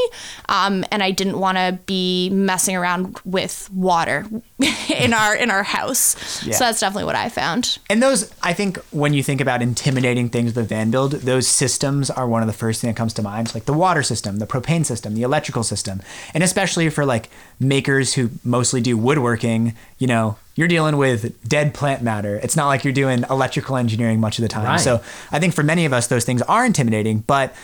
[0.48, 4.26] Um, and I didn't want to be messing around with water
[4.88, 6.42] in our in our house.
[6.44, 6.54] Yeah.
[6.54, 7.78] So that's definitely what I found.
[7.88, 11.46] And those, I think, when you think about intimidating things with a van build, those
[11.46, 13.48] systems are one of the first thing that comes to mind.
[13.48, 16.00] So like the water system, the propane system, the electrical system,
[16.34, 17.28] and especially for like
[17.60, 19.74] makers who mostly do woodworking.
[19.98, 22.36] You know, you're dealing with dead plant matter.
[22.42, 24.64] It's not like you're doing electrical engineering much of the time.
[24.64, 24.80] Right.
[24.80, 27.18] So I think for many of us, those things are intimidating.
[27.20, 27.54] But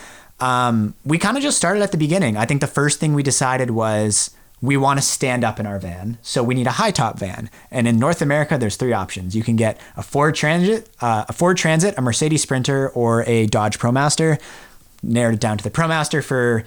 [0.40, 2.36] um, we kind of just started at the beginning.
[2.36, 5.78] I think the first thing we decided was we want to stand up in our
[5.78, 6.18] van.
[6.22, 7.50] So we need a high top van.
[7.70, 9.34] And in North America, there's three options.
[9.34, 13.46] You can get a Ford Transit, uh, a Ford Transit, a Mercedes Sprinter, or a
[13.46, 14.40] Dodge ProMaster.
[15.02, 16.64] Narrowed it down to the ProMaster for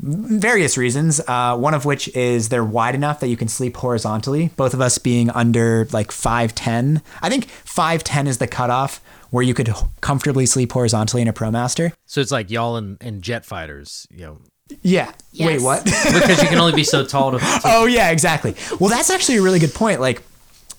[0.00, 1.20] various reasons.
[1.26, 4.50] Uh, one of which is they're wide enough that you can sleep horizontally.
[4.56, 7.02] Both of us being under like 5'10.
[7.22, 11.92] I think 5'10 is the cutoff where you could comfortably sleep horizontally in a ProMaster.
[12.06, 14.38] So it's like y'all and, and jet fighters, you know,
[14.82, 15.12] Yeah.
[15.38, 15.84] Wait, what?
[15.84, 17.38] because you can only be so tall to.
[17.38, 18.54] to- oh yeah, exactly.
[18.80, 20.00] Well, that's actually a really good point.
[20.00, 20.22] Like,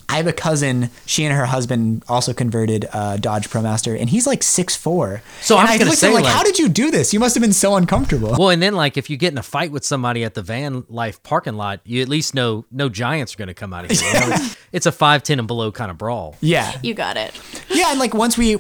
[0.10, 0.90] I have a cousin.
[1.06, 5.22] She and her husband also converted uh, Dodge ProMaster, and he's like six four.
[5.42, 6.90] So I and was gonna looked at him say, like, like- how did you do
[6.92, 7.14] this?
[7.14, 8.36] You must have been so uncomfortable.
[8.38, 10.84] well, and then like if you get in a fight with somebody at the van
[10.90, 13.92] life parking lot, you at least know no giants are going to come out of
[13.92, 14.00] here.
[14.14, 16.36] You it's, it's a five ten and below kind of brawl.
[16.42, 17.40] yeah, You got it.
[17.70, 18.58] yeah, and like once we,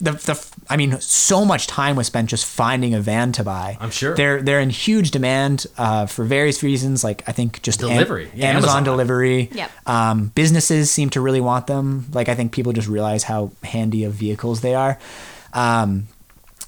[0.00, 3.76] the the, I mean, so much time was spent just finding a van to buy.
[3.80, 4.14] I'm sure.
[4.14, 7.02] they're they're in huge demand uh, for various reasons.
[7.02, 8.30] Like I think just Am- Delivery.
[8.34, 8.84] Yeah, Amazon, Amazon.
[8.84, 9.48] delivery.
[9.52, 9.70] Yep.
[9.86, 12.06] Um, businesses seem to really want them.
[12.12, 14.98] Like I think people just realize how handy of vehicles they are.
[15.52, 16.08] Um,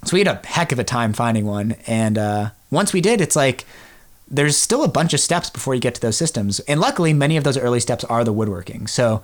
[0.04, 3.20] so we had a heck of a time finding one, and uh, once we did,
[3.20, 3.64] it's like
[4.30, 6.60] there's still a bunch of steps before you get to those systems.
[6.60, 8.86] And luckily, many of those early steps are the woodworking.
[8.86, 9.22] So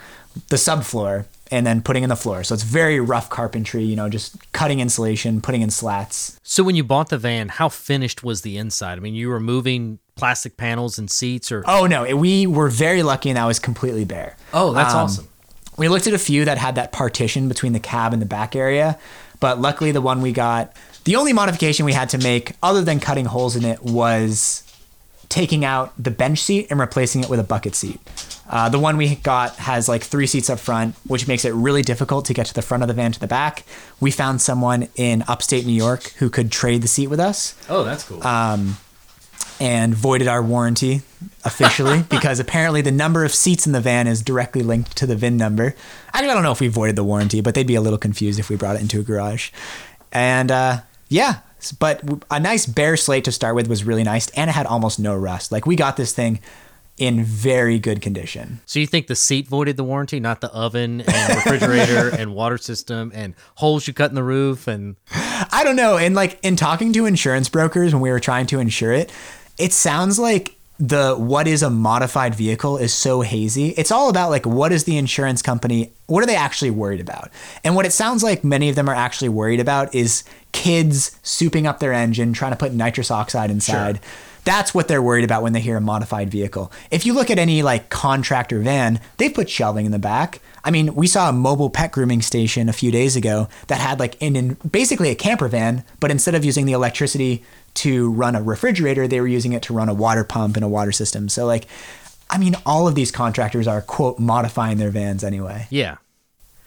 [0.48, 2.42] the subfloor and then putting in the floor.
[2.44, 6.38] So it's very rough carpentry, you know, just cutting insulation, putting in slats.
[6.42, 8.98] So when you bought the van, how finished was the inside?
[8.98, 13.02] I mean, you were moving plastic panels and seats, or Oh no, we were very
[13.02, 14.36] lucky and that was completely bare.
[14.52, 15.28] oh, that's Um, awesome.
[15.78, 18.56] We looked at a few that had that partition between the cab and the back
[18.56, 18.98] area,
[19.40, 20.72] but luckily the one we got
[21.04, 24.62] The only modification we had to make, other than cutting holes in it, was
[25.28, 28.00] taking out the bench seat and replacing it with a bucket seat.
[28.48, 31.82] Uh, the one we got has like three seats up front, which makes it really
[31.82, 33.64] difficult to get to the front of the van to the back.
[34.00, 37.82] We found someone in upstate New York who could trade the seat with us Oh,
[37.82, 38.22] that's cool.
[39.58, 41.02] and voided our warranty
[41.44, 45.16] officially because apparently the number of seats in the van is directly linked to the
[45.16, 45.74] VIN number.
[46.12, 48.48] I don't know if we voided the warranty, but they'd be a little confused if
[48.50, 49.50] we brought it into a garage.
[50.12, 51.40] And uh, yeah,
[51.72, 54.98] but a nice bare slate to start with was really nice, and it had almost
[54.98, 55.52] no rust.
[55.52, 56.40] Like we got this thing
[56.98, 58.60] in very good condition.
[58.64, 62.56] so you think the seat voided the warranty, not the oven and refrigerator and water
[62.56, 65.98] system and holes you cut in the roof and I don't know.
[65.98, 69.12] And like in talking to insurance brokers when we were trying to insure it,
[69.58, 73.68] it sounds like the what is a modified vehicle is so hazy.
[73.70, 77.30] It's all about like what is the insurance company, what are they actually worried about?
[77.64, 81.66] And what it sounds like many of them are actually worried about is kids souping
[81.66, 84.00] up their engine, trying to put nitrous oxide inside.
[84.44, 86.70] That's what they're worried about when they hear a modified vehicle.
[86.90, 90.40] If you look at any like contractor van, they put shelving in the back.
[90.62, 93.98] I mean, we saw a mobile pet grooming station a few days ago that had
[93.98, 97.42] like in, in basically a camper van, but instead of using the electricity
[97.76, 100.68] to run a refrigerator, they were using it to run a water pump and a
[100.68, 101.28] water system.
[101.28, 101.66] So like,
[102.28, 105.96] I mean, all of these contractors are quote modifying their vans anyway, yeah.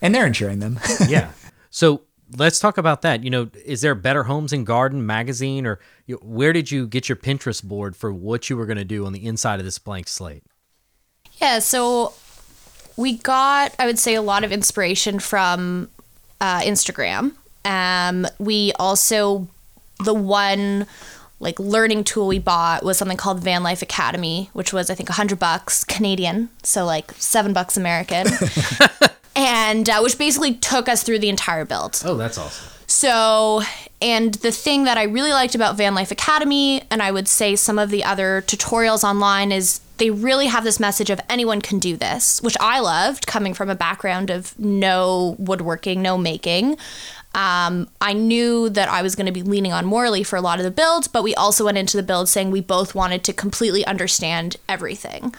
[0.02, 0.80] and they're insuring them.
[1.08, 1.32] yeah.
[1.69, 2.02] So
[2.38, 3.24] let's talk about that.
[3.24, 6.88] You know, is there Better Homes and Garden magazine, or you know, where did you
[6.88, 9.65] get your Pinterest board for what you were going to do on the inside of
[9.65, 10.43] this blank slate?
[11.41, 12.13] Yeah, so
[12.98, 15.89] we got, I would say, a lot of inspiration from
[16.41, 17.34] uh, Instagram.
[17.65, 19.48] Um, we also,
[20.03, 20.85] the one
[21.39, 25.09] like learning tool we bought was something called Van Life Academy, which was I think
[25.09, 28.27] a hundred bucks Canadian, so like seven bucks American,
[29.35, 32.01] and uh, which basically took us through the entire build.
[32.05, 32.73] Oh, that's awesome.
[32.89, 33.62] So,
[34.01, 37.55] and the thing that I really liked about Van Life Academy, and I would say
[37.55, 41.77] some of the other tutorials online, is they really have this message of anyone can
[41.77, 46.77] do this, which I loved coming from a background of no woodworking, no making.
[47.36, 50.58] Um, I knew that I was going to be leaning on Morley for a lot
[50.60, 53.34] of the builds, but we also went into the build saying we both wanted to
[53.34, 55.34] completely understand everything,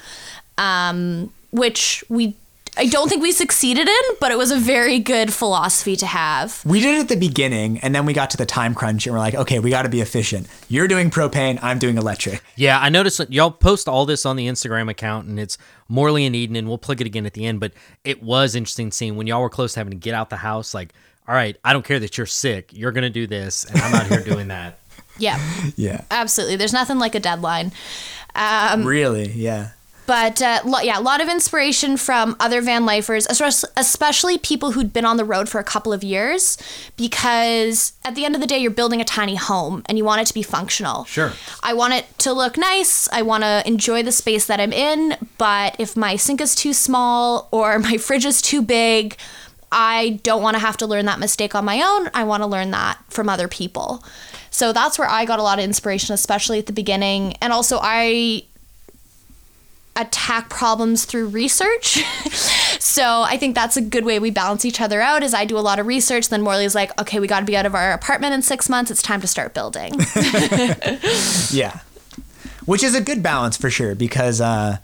[0.58, 2.36] um, which we.
[2.76, 6.64] I don't think we succeeded in, but it was a very good philosophy to have.
[6.64, 9.12] we did it at the beginning, and then we got to the time crunch, and
[9.12, 10.46] we're like, okay, we got to be efficient.
[10.68, 12.44] You're doing propane, I'm doing electric.
[12.54, 16.24] Yeah, I noticed that y'all post all this on the Instagram account, and it's Morley
[16.24, 17.58] and Eden, and we'll plug it again at the end.
[17.58, 17.72] But
[18.04, 20.72] it was interesting seeing when y'all were close to having to get out the house.
[20.72, 20.94] Like,
[21.30, 24.06] all right, I don't care that you're sick, you're gonna do this, and I'm out
[24.08, 24.78] here doing that.
[25.18, 25.38] Yeah.
[25.76, 26.56] Yeah, Absolutely.
[26.56, 27.72] There's nothing like a deadline.
[28.34, 29.72] Um, really, yeah.
[30.06, 34.72] but uh, lo- yeah, a lot of inspiration from other van lifers, espec- especially people
[34.72, 36.56] who'd been on the road for a couple of years,
[36.96, 40.22] because at the end of the day, you're building a tiny home and you want
[40.22, 41.04] it to be functional.
[41.04, 41.32] Sure.
[41.62, 43.06] I want it to look nice.
[43.12, 45.18] I want to enjoy the space that I'm in.
[45.36, 49.18] But if my sink is too small or my fridge is too big,
[49.72, 52.10] I don't want to have to learn that mistake on my own.
[52.14, 54.02] I want to learn that from other people.
[54.50, 57.36] So that's where I got a lot of inspiration, especially at the beginning.
[57.40, 58.44] And also, I
[59.96, 62.02] attack problems through research.
[62.78, 65.58] so I think that's a good way we balance each other out is I do
[65.58, 67.92] a lot of research then Morley's like, "Okay, we got to be out of our
[67.92, 68.90] apartment in 6 months.
[68.90, 69.94] It's time to start building."
[71.50, 71.80] Yeah.
[72.66, 74.78] Which is a good balance for sure because uh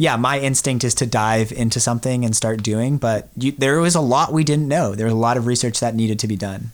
[0.00, 3.94] yeah, my instinct is to dive into something and start doing, but you, there was
[3.94, 4.94] a lot we didn't know.
[4.94, 6.70] There was a lot of research that needed to be done.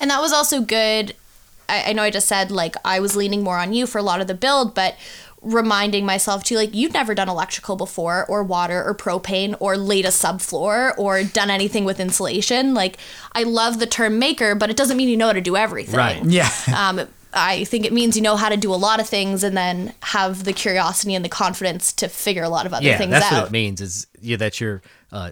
[0.00, 1.14] And that was also good.
[1.68, 4.02] I, I know I just said like I was leaning more on you for a
[4.02, 4.96] lot of the build, but
[5.42, 10.04] reminding myself too, like you've never done electrical before, or water, or propane, or laid
[10.04, 12.74] a subfloor, or done anything with insulation.
[12.74, 12.98] Like
[13.30, 15.94] I love the term maker, but it doesn't mean you know how to do everything.
[15.94, 16.24] Right.
[16.24, 16.50] Yeah.
[16.76, 19.56] Um, I think it means you know how to do a lot of things, and
[19.56, 23.10] then have the curiosity and the confidence to figure a lot of other Yeah, things
[23.12, 23.40] that's out.
[23.42, 23.80] what it means.
[23.80, 25.30] Is yeah, that you're uh,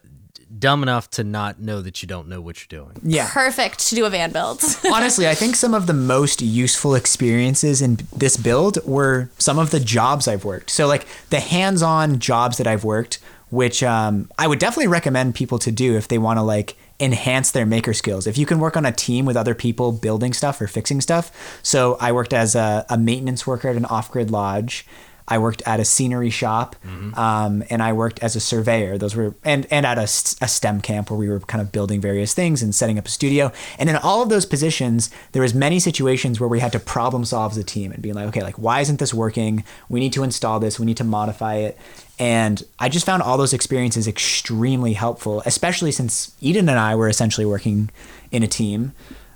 [0.56, 2.96] dumb enough to not know that you don't know what you're doing.
[3.02, 3.28] Yeah.
[3.32, 4.62] Perfect to do a van build.
[4.92, 9.70] Honestly, I think some of the most useful experiences in this build were some of
[9.70, 10.70] the jobs I've worked.
[10.70, 13.18] So, like the hands on jobs that I've worked,
[13.50, 17.50] which um, I would definitely recommend people to do if they want to like enhance
[17.50, 18.26] their maker skills.
[18.26, 21.60] If you can work on a team with other people building stuff or fixing stuff.
[21.62, 24.86] So, I worked as a, a maintenance worker at an off grid lodge.
[25.26, 26.76] I worked at a scenery shop,
[27.16, 28.98] um, and I worked as a surveyor.
[28.98, 32.34] Those were and and at a STEM camp where we were kind of building various
[32.34, 33.50] things and setting up a studio.
[33.78, 37.24] And in all of those positions, there was many situations where we had to problem
[37.24, 39.64] solve as a team and being like, okay, like why isn't this working?
[39.88, 40.78] We need to install this.
[40.78, 41.78] We need to modify it.
[42.18, 47.08] And I just found all those experiences extremely helpful, especially since Eden and I were
[47.08, 47.90] essentially working
[48.30, 48.92] in a team.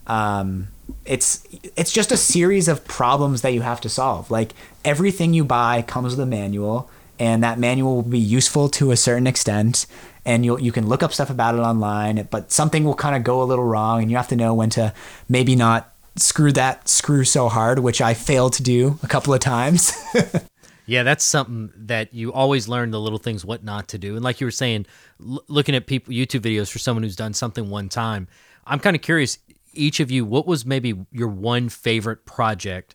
[0.06, 0.68] Um,
[1.04, 1.46] it's
[1.76, 4.30] it's just a series of problems that you have to solve.
[4.30, 4.52] Like
[4.84, 8.96] everything you buy comes with a manual, and that manual will be useful to a
[8.96, 9.86] certain extent.
[10.24, 13.24] And you you can look up stuff about it online, but something will kind of
[13.24, 14.92] go a little wrong, and you have to know when to
[15.28, 19.40] maybe not screw that screw so hard, which I failed to do a couple of
[19.40, 19.92] times.
[20.88, 24.14] Yeah, that's something that you always learn the little things what not to do.
[24.14, 24.86] And like you were saying,
[25.20, 28.26] l- looking at people YouTube videos for someone who's done something one time,
[28.66, 29.36] I'm kind of curious
[29.78, 32.94] each of you what was maybe your one favorite project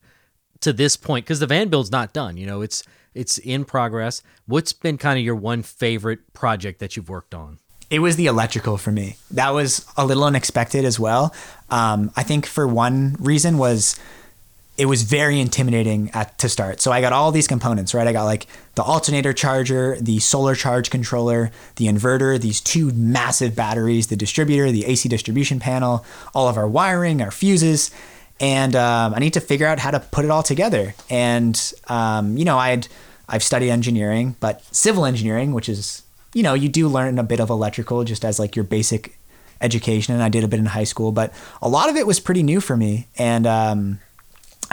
[0.61, 4.23] to this point because the van build's not done, you know, it's it's in progress.
[4.45, 7.59] What's been kind of your one favorite project that you've worked on?
[7.93, 9.17] it was the electrical for me.
[9.29, 11.31] That was a little unexpected as well.
[11.69, 13.99] Um, I think for one reason was
[14.75, 16.81] it was very intimidating at to start.
[16.81, 18.07] So I got all these components, right?
[18.07, 23.55] I got like the alternator charger, the solar charge controller, the inverter, these two massive
[23.55, 27.91] batteries, the distributor, the AC distribution panel, all of our wiring, our fuses,
[28.39, 30.95] and um, I need to figure out how to put it all together.
[31.07, 32.87] And um, you know, I'd
[33.29, 36.01] I've studied engineering, but civil engineering, which is
[36.33, 39.19] you know, you do learn a bit of electrical just as like your basic
[39.61, 41.31] education, and I did a bit in high school, but
[41.61, 43.99] a lot of it was pretty new for me, and um,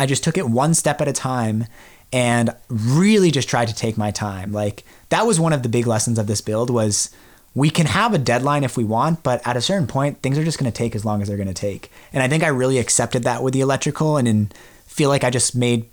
[0.00, 1.66] I just took it one step at a time
[2.10, 4.50] and really just tried to take my time.
[4.50, 7.10] Like that was one of the big lessons of this build was
[7.54, 10.44] we can have a deadline if we want, but at a certain point, things are
[10.44, 11.92] just going to take as long as they're going to take.
[12.14, 14.50] And I think I really accepted that with the electrical and in,
[14.86, 15.84] feel like I just made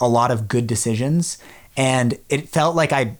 [0.00, 1.36] a lot of good decisions.
[1.76, 3.16] And it felt like I,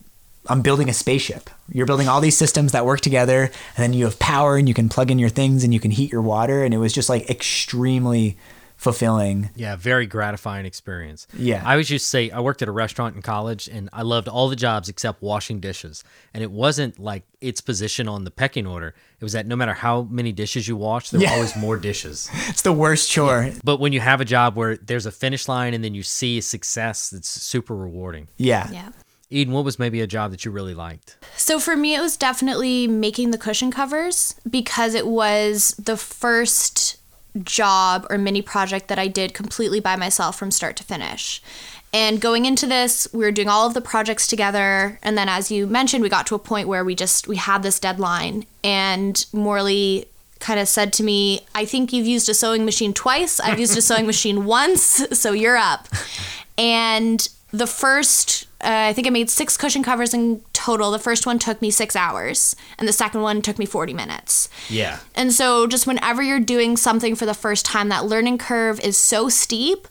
[0.48, 1.50] I'm building a spaceship.
[1.70, 4.74] You're building all these systems that work together, and then you have power, and you
[4.74, 6.64] can plug in your things, and you can heat your water.
[6.64, 8.36] And it was just like extremely
[8.82, 9.50] fulfilling.
[9.54, 11.26] Yeah, very gratifying experience.
[11.36, 11.62] Yeah.
[11.64, 14.26] I always used to say I worked at a restaurant in college and I loved
[14.28, 16.02] all the jobs except washing dishes.
[16.34, 18.88] And it wasn't like its position on the pecking order.
[19.20, 21.30] It was that no matter how many dishes you wash, there Yeah.
[21.30, 22.28] were always more dishes.
[22.48, 23.50] It's the worst chore.
[23.62, 26.40] But when you have a job where there's a finish line and then you see
[26.40, 28.28] success, it's super rewarding.
[28.36, 28.68] Yeah.
[28.72, 28.90] Yeah.
[29.30, 31.16] Eden, what was maybe a job that you really liked?
[31.36, 36.91] So for me, it was definitely making the cushion covers because it was the first
[37.42, 41.42] job or mini project that I did completely by myself from start to finish.
[41.94, 44.98] And going into this, we were doing all of the projects together.
[45.02, 47.62] And then, as you mentioned, we got to a point where we just we had
[47.62, 50.06] this deadline, and Morley
[50.40, 53.38] kind of said to me, "I think you've used a sewing machine twice.
[53.40, 55.86] I've used a sewing machine once, so you're up."
[56.56, 60.92] And the first, uh, I think I made six cushion covers in total.
[60.92, 64.48] The first one took me six hours, and the second one took me 40 minutes.
[64.68, 65.00] Yeah.
[65.14, 68.96] And so, just whenever you're doing something for the first time, that learning curve is
[68.96, 69.88] so steep.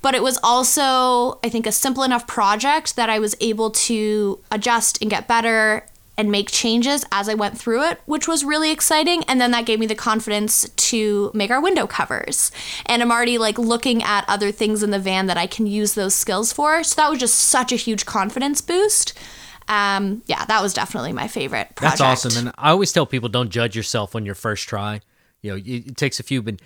[0.00, 4.38] But it was also, I think, a simple enough project that I was able to
[4.50, 8.70] adjust and get better and make changes as I went through it, which was really
[8.70, 9.24] exciting.
[9.24, 12.52] And then that gave me the confidence to make our window covers.
[12.86, 15.94] And I'm already like looking at other things in the van that I can use
[15.94, 16.84] those skills for.
[16.84, 19.18] So that was just such a huge confidence boost.
[19.66, 21.98] Um, yeah, that was definitely my favorite project.
[21.98, 22.46] That's awesome.
[22.46, 25.00] And I always tell people don't judge yourself on your first try.
[25.42, 26.56] You know, it, it takes a few, but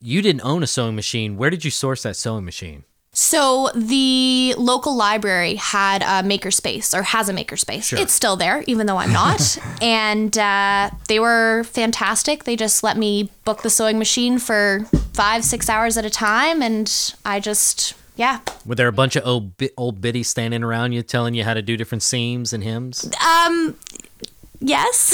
[0.00, 1.36] you didn't own a sewing machine.
[1.36, 2.84] Where did you source that sewing machine?
[3.14, 7.84] So the local library had a makerspace or has a makerspace.
[7.84, 7.98] Sure.
[7.98, 9.56] It's still there, even though I'm not.
[9.80, 12.44] and uh, they were fantastic.
[12.44, 16.60] They just let me book the sewing machine for five, six hours at a time,
[16.60, 18.40] and I just yeah.
[18.64, 21.62] Were there a bunch of old old biddies standing around you telling you how to
[21.62, 23.10] do different seams and hems?
[23.24, 23.76] Um,
[24.60, 25.10] yes.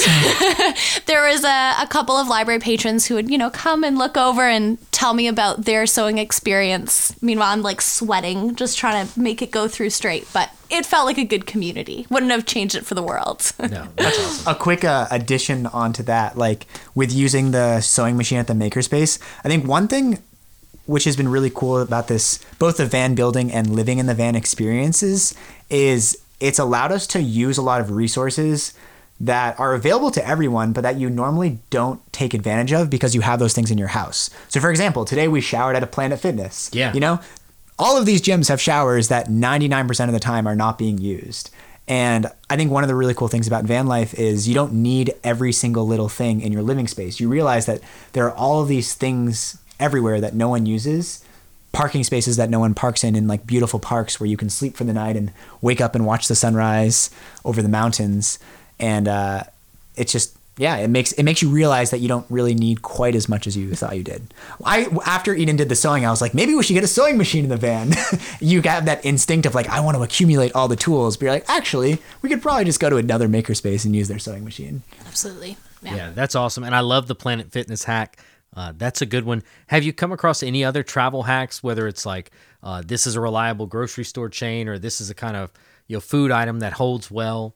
[1.06, 4.16] there was a, a couple of library patrons who would, you know, come and look
[4.16, 7.20] over and tell me about their sewing experience.
[7.22, 10.26] Meanwhile, I'm like sweating, just trying to make it go through straight.
[10.32, 12.06] But it felt like a good community.
[12.10, 13.52] Wouldn't have changed it for the world.
[13.70, 14.52] No, that's awesome.
[14.52, 19.20] a quick uh, addition onto that, like with using the sewing machine at the makerspace,
[19.44, 20.18] I think one thing
[20.86, 24.14] which has been really cool about this, both the van building and living in the
[24.14, 25.34] van experiences,
[25.68, 28.74] is it's allowed us to use a lot of resources
[29.20, 33.20] that are available to everyone, but that you normally don't take advantage of because you
[33.20, 34.30] have those things in your house.
[34.48, 36.70] So, for example, today we showered at a Planet Fitness.
[36.72, 36.92] Yeah.
[36.94, 37.20] You know,
[37.78, 41.50] all of these gyms have showers that 99% of the time are not being used.
[41.86, 44.74] And I think one of the really cool things about van life is you don't
[44.74, 47.18] need every single little thing in your living space.
[47.18, 47.80] You realize that
[48.12, 51.24] there are all of these things everywhere that no one uses,
[51.72, 54.76] parking spaces that no one parks in, in like beautiful parks where you can sleep
[54.76, 57.10] for the night and wake up and watch the sunrise
[57.44, 58.38] over the mountains.
[58.80, 59.44] And uh,
[59.96, 63.14] it's just yeah, it makes it makes you realize that you don't really need quite
[63.14, 64.34] as much as you thought you did.
[64.64, 67.16] I after Eden did the sewing, I was like, maybe we should get a sewing
[67.16, 67.92] machine in the van.
[68.40, 71.32] you have that instinct of like, I want to accumulate all the tools, but you're
[71.32, 74.82] like, actually, we could probably just go to another makerspace and use their sewing machine.
[75.06, 75.56] Absolutely.
[75.82, 75.96] Yeah.
[75.96, 76.64] Yeah, that's awesome.
[76.64, 78.18] And I love the Planet Fitness hack
[78.54, 79.42] Uh, that's a good one.
[79.68, 81.62] Have you come across any other travel hacks?
[81.62, 85.14] Whether it's like uh, this is a reliable grocery store chain, or this is a
[85.14, 85.52] kind of
[85.86, 87.54] you know food item that holds well.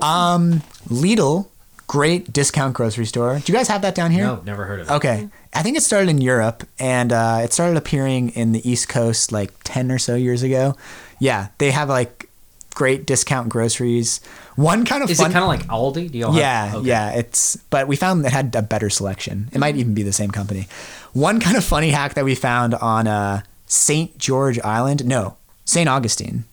[0.00, 1.48] Um, Lidl,
[1.86, 3.38] great discount grocery store.
[3.38, 4.24] Do you guys have that down here?
[4.24, 4.92] No, never heard of it.
[4.92, 5.28] Okay.
[5.54, 9.32] I think it started in Europe and uh, it started appearing in the East Coast
[9.32, 10.76] like 10 or so years ago.
[11.18, 12.28] Yeah, they have like
[12.74, 14.20] great discount groceries.
[14.54, 15.30] One kind of Is fun.
[15.30, 16.12] it kind of like Aldi?
[16.12, 16.88] Do y'all yeah, have, okay.
[16.88, 17.10] yeah.
[17.12, 19.48] It's but we found it had a better selection.
[19.52, 20.68] It might even be the same company.
[21.12, 25.06] One kind of funny hack that we found on uh, Saint George Island.
[25.06, 26.44] No, Saint Augustine.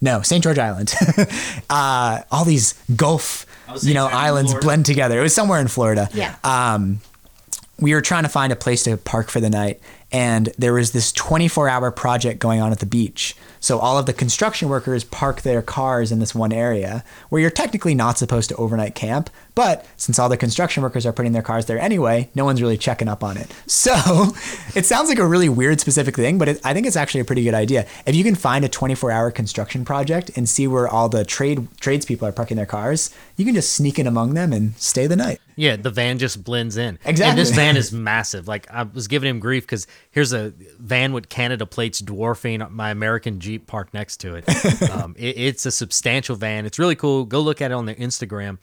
[0.00, 0.94] No, Saint George Island.
[1.70, 3.46] uh, all these Gulf,
[3.82, 5.18] you know, islands blend together.
[5.18, 6.08] It was somewhere in Florida.
[6.14, 6.36] Yeah.
[6.42, 7.00] Um,
[7.78, 9.80] we were trying to find a place to park for the night,
[10.12, 13.36] and there was this 24-hour project going on at the beach.
[13.60, 17.50] So all of the construction workers park their cars in this one area where you're
[17.50, 21.42] technically not supposed to overnight camp, but since all the construction workers are putting their
[21.42, 23.54] cars there anyway, no one's really checking up on it.
[23.80, 24.34] So
[24.76, 27.24] it sounds like a really weird specific thing, but it, I think it's actually a
[27.24, 27.86] pretty good idea.
[28.04, 32.28] If you can find a 24-hour construction project and see where all the trade tradespeople
[32.28, 35.40] are parking their cars, you can just sneak in among them and stay the night.
[35.56, 36.98] Yeah, the van just blends in.
[37.04, 37.24] Exactly.
[37.24, 38.48] And this van is massive.
[38.48, 42.90] Like I was giving him grief because here's a van with Canada plates dwarfing my
[42.90, 44.48] American Jeep parked next to it.
[44.90, 45.36] um, it.
[45.36, 46.66] It's a substantial van.
[46.66, 47.24] It's really cool.
[47.24, 48.58] Go look at it on their Instagram.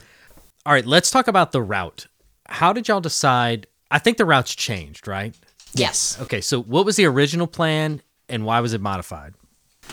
[0.66, 2.08] All right, let's talk about the route.
[2.48, 3.68] How did y'all decide?
[3.92, 5.36] I think the route's changed, right?
[5.74, 6.18] Yes.
[6.22, 9.34] Okay, so what was the original plan and why was it modified?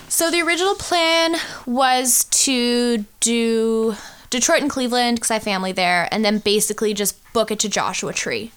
[0.07, 1.35] So the original plan
[1.65, 3.95] was to do
[4.29, 7.69] Detroit and Cleveland because I have family there, and then basically just book it to
[7.69, 8.51] Joshua Tree.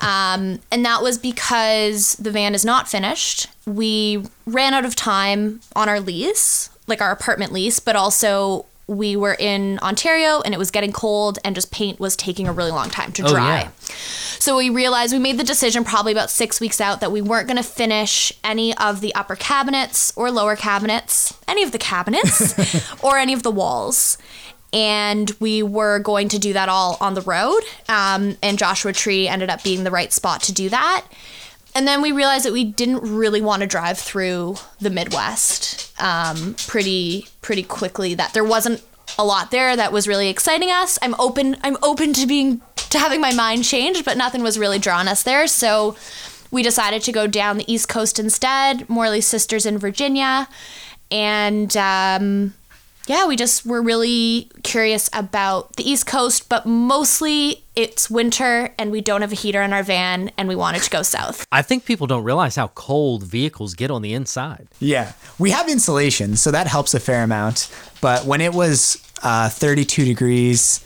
[0.00, 3.46] um, and that was because the van is not finished.
[3.66, 9.16] We ran out of time on our lease, like our apartment lease, but also we
[9.16, 12.70] were in Ontario and it was getting cold, and just paint was taking a really
[12.70, 13.60] long time to Oh, dry.
[13.62, 13.68] yeah.
[14.38, 17.46] So we realized we made the decision probably about six weeks out that we weren't
[17.48, 22.52] going to finish any of the upper cabinets or lower cabinets, any of the cabinets,
[23.02, 24.18] or any of the walls.
[24.74, 27.62] And we were going to do that all on the road.
[27.88, 31.06] Um, and Joshua Tree ended up being the right spot to do that.
[31.76, 36.54] And then we realized that we didn't really want to drive through the Midwest um,
[36.66, 38.14] pretty pretty quickly.
[38.14, 38.82] That there wasn't
[39.18, 40.98] a lot there that was really exciting us.
[41.02, 41.56] I'm open.
[41.62, 42.60] I'm open to being
[42.90, 45.46] to having my mind changed, but nothing was really drawing us there.
[45.46, 45.96] So
[46.50, 48.88] we decided to go down the East Coast instead.
[48.88, 50.48] Morley's sisters in Virginia,
[51.10, 52.54] and um,
[53.06, 58.90] yeah, we just were really curious about the East Coast, but mostly it's winter and
[58.90, 61.46] we don't have a heater in our van, and we wanted to go south.
[61.52, 64.68] I think people don't realize how cold vehicles get on the inside.
[64.80, 67.70] Yeah, we have insulation, so that helps a fair amount.
[68.00, 70.84] But when it was uh, 32 degrees,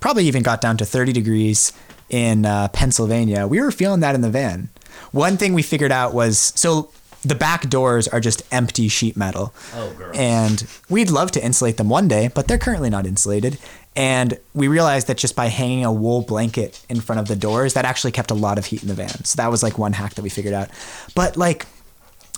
[0.00, 1.72] probably even got down to 30 degrees
[2.08, 4.68] in uh, Pennsylvania, we were feeling that in the van.
[5.12, 6.90] One thing we figured out was so
[7.22, 9.52] the back doors are just empty sheet metal.
[9.74, 10.12] Oh, girl.
[10.14, 13.58] And we'd love to insulate them one day, but they're currently not insulated.
[13.96, 17.74] And we realized that just by hanging a wool blanket in front of the doors,
[17.74, 19.24] that actually kept a lot of heat in the van.
[19.24, 20.70] So that was like one hack that we figured out.
[21.14, 21.66] But like,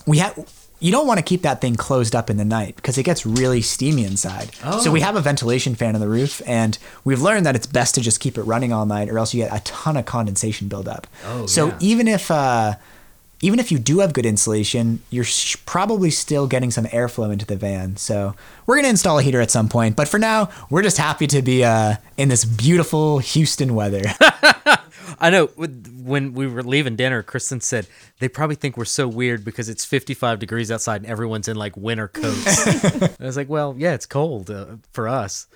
[0.07, 0.47] we had
[0.81, 3.27] you don't want to keep that thing closed up in the night because it gets
[3.27, 4.55] really steamy inside.
[4.81, 7.95] So we have a ventilation fan on the roof, and we've learned that it's best
[7.97, 10.69] to just keep it running all night, or else you get a ton of condensation
[10.69, 11.07] buildup.
[11.27, 11.79] Oh, so yeah.
[11.81, 12.77] even if uh,
[13.43, 17.47] even if you do have good insulation, you're sh- probably still getting some airflow into
[17.47, 17.97] the van.
[17.97, 18.35] So
[18.67, 21.43] we're gonna install a heater at some point, but for now, we're just happy to
[21.43, 24.03] be uh, in this beautiful Houston weather.
[25.21, 27.87] I know when we were leaving dinner, Kristen said
[28.21, 31.77] they probably think we're so weird because it's 55 degrees outside and everyone's in like
[31.77, 32.67] winter coats.
[33.21, 35.47] I was like, well, yeah, it's cold uh, for us.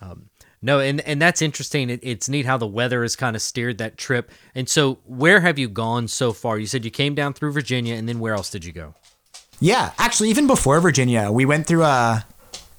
[0.00, 0.28] Um,
[0.64, 1.90] no, and and that's interesting.
[1.90, 4.30] It, it's neat how the weather has kind of steered that trip.
[4.54, 6.58] And so, where have you gone so far?
[6.58, 8.94] You said you came down through Virginia, and then where else did you go?
[9.60, 12.20] Yeah, actually, even before Virginia, we went through uh,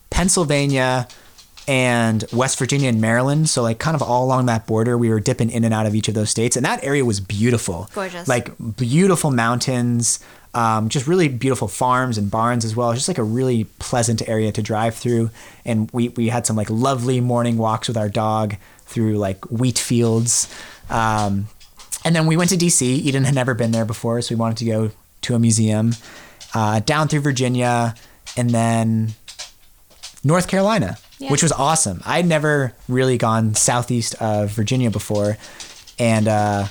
[0.10, 1.08] Pennsylvania
[1.68, 3.50] and West Virginia and Maryland.
[3.50, 5.94] So, like, kind of all along that border, we were dipping in and out of
[5.94, 6.56] each of those states.
[6.56, 7.90] And that area was beautiful.
[7.94, 8.28] Gorgeous.
[8.28, 10.20] Like, beautiful mountains,
[10.56, 12.94] um, just really beautiful farms and barns as well.
[12.94, 15.30] Just like a really pleasant area to drive through.
[15.66, 19.78] And we, we had some like lovely morning walks with our dog through like wheat
[19.78, 20.48] fields.
[20.90, 21.48] Um,
[22.06, 22.82] and then we went to DC.
[22.84, 24.92] Eden had never been there before, so we wanted to go
[25.22, 25.94] to a museum.
[26.54, 27.94] Uh, down through Virginia,
[28.38, 29.14] and then
[30.24, 31.32] North Carolina, Yeah.
[31.32, 32.02] which was awesome.
[32.06, 35.38] I'd never really gone southeast of Virginia before,
[36.00, 36.68] and uh,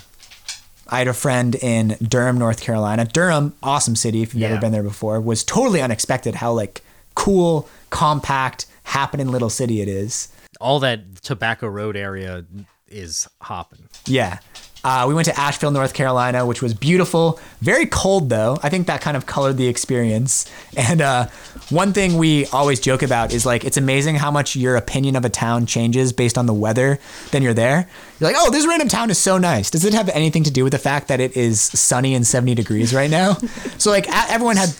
[0.88, 3.04] I had a friend in Durham, North Carolina.
[3.06, 4.22] Durham, awesome city.
[4.22, 4.48] If you've Yeah.
[4.50, 6.36] never been there before, was totally unexpected.
[6.36, 6.82] How like
[7.14, 10.28] cool, compact, happening little city it is.
[10.60, 12.44] All that Tobacco Road area
[12.88, 13.88] is hopping.
[14.06, 14.38] Yeah.
[14.84, 17.40] Uh, we went to Asheville, North Carolina, which was beautiful.
[17.62, 18.58] Very cold, though.
[18.62, 20.50] I think that kind of colored the experience.
[20.76, 21.28] And uh,
[21.70, 25.24] one thing we always joke about is like, it's amazing how much your opinion of
[25.24, 26.98] a town changes based on the weather.
[27.30, 27.88] Then you're there.
[28.18, 29.70] You're like, oh, this random town is so nice.
[29.70, 32.54] Does it have anything to do with the fact that it is sunny and 70
[32.56, 33.34] degrees right now?
[33.78, 34.74] so, like, a- everyone had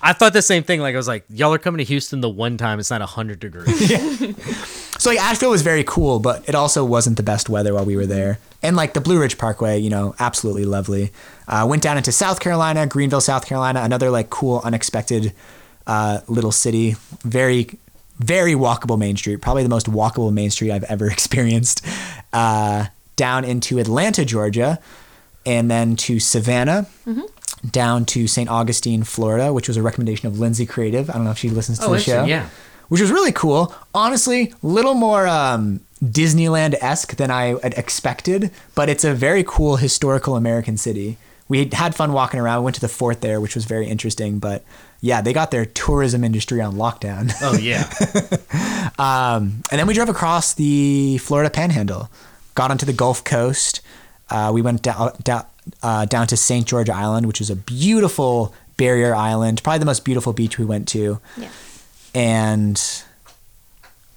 [0.00, 0.80] I thought the same thing.
[0.80, 3.40] Like I was like, y'all are coming to Houston the one time it's not hundred
[3.40, 3.90] degrees.
[5.04, 7.94] So like Asheville was very cool, but it also wasn't the best weather while we
[7.94, 8.38] were there.
[8.62, 11.12] And like the Blue Ridge Parkway, you know, absolutely lovely.
[11.46, 15.34] Uh, went down into South Carolina, Greenville, South Carolina, another like cool, unexpected
[15.86, 16.96] uh, little city.
[17.22, 17.68] Very,
[18.18, 19.42] very walkable Main Street.
[19.42, 21.84] Probably the most walkable Main Street I've ever experienced.
[22.32, 22.86] Uh,
[23.16, 24.78] down into Atlanta, Georgia,
[25.44, 26.86] and then to Savannah.
[27.70, 28.48] Down to St.
[28.48, 31.10] Augustine, Florida, which was a recommendation of Lindsay Creative.
[31.10, 32.48] I don't know if she listens to Oh, the show yeah.
[32.88, 33.74] Which was really cool.
[33.94, 39.76] Honestly, little more um, Disneyland esque than I had expected, but it's a very cool
[39.76, 41.16] historical American city.
[41.48, 42.60] We had fun walking around.
[42.60, 44.38] We went to the fort there, which was very interesting.
[44.38, 44.64] But
[45.00, 47.32] yeah, they got their tourism industry on lockdown.
[47.42, 47.90] oh yeah.
[48.96, 52.10] Um, and then we drove across the Florida Panhandle,
[52.54, 53.80] got onto the Gulf Coast.
[54.30, 55.46] Uh, we went down down,
[55.82, 56.64] uh, down to St.
[56.64, 60.86] George Island, which is a beautiful barrier island, probably the most beautiful beach we went
[60.88, 61.20] to.
[61.36, 61.48] Yeah.
[62.14, 62.80] And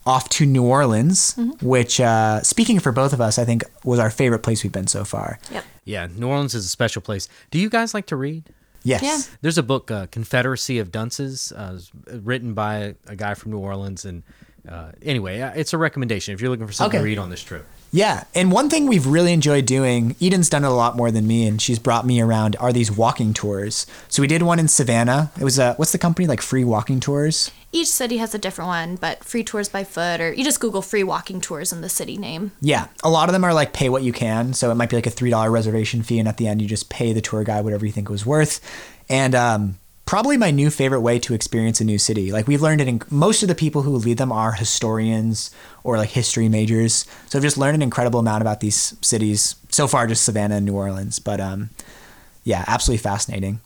[0.06, 4.10] off to New Orleans, which, uh, speaking for both of us, I think was our
[4.10, 5.40] favorite place we've been so far.
[5.52, 5.66] Yep.
[5.84, 6.08] Yeah.
[6.16, 7.28] New Orleans is a special place.
[7.52, 8.44] Do you guys like to read?
[8.84, 9.04] Yes.
[9.04, 9.20] Yeah.
[9.42, 11.80] There's a book, uh, Confederacy of Dunces, uh,
[12.24, 14.06] written by a guy from New Orleans.
[14.06, 14.24] And
[14.70, 17.04] uh, anyway, uh, it's a recommendation if you're looking for something Okay.
[17.04, 17.66] to read on this trip.
[17.92, 21.26] Yeah, and one thing we've really enjoyed doing, Eden's done it a lot more than
[21.26, 23.88] me, and she's brought me around, are these walking tours.
[24.10, 25.32] So we did one in Savannah.
[25.40, 27.50] It was a, what's the company, like Free Walking Tours?
[27.72, 30.82] Each city has a different one, but free tours by foot, or you just Google
[30.82, 32.52] free walking tours in the city name.
[32.62, 34.54] Yeah, a lot of them are like pay what you can.
[34.54, 36.90] So it might be like a $3 reservation fee, and at the end, you just
[36.90, 38.62] pay the tour guide whatever you think it was worth.
[39.10, 42.32] And um, probably my new favorite way to experience a new city.
[42.32, 45.52] Like we've learned it in most of the people who lead them are historians
[45.84, 47.06] or like history majors.
[47.28, 50.66] So I've just learned an incredible amount about these cities so far, just Savannah and
[50.66, 51.20] New Orleans.
[51.20, 51.70] But um,
[52.46, 53.60] yeah, absolutely fascinating.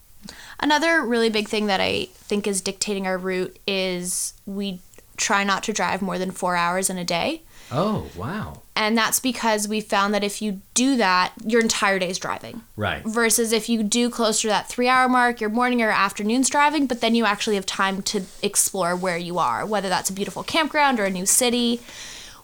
[0.61, 4.79] Another really big thing that I think is dictating our route is we
[5.17, 7.41] try not to drive more than four hours in a day.
[7.71, 8.61] Oh, wow.
[8.75, 12.61] And that's because we found that if you do that, your entire day's driving.
[12.75, 13.03] Right.
[13.05, 16.87] Versus if you do closer to that three hour mark, your morning or afternoon's driving,
[16.87, 20.43] but then you actually have time to explore where you are, whether that's a beautiful
[20.43, 21.79] campground or a new city.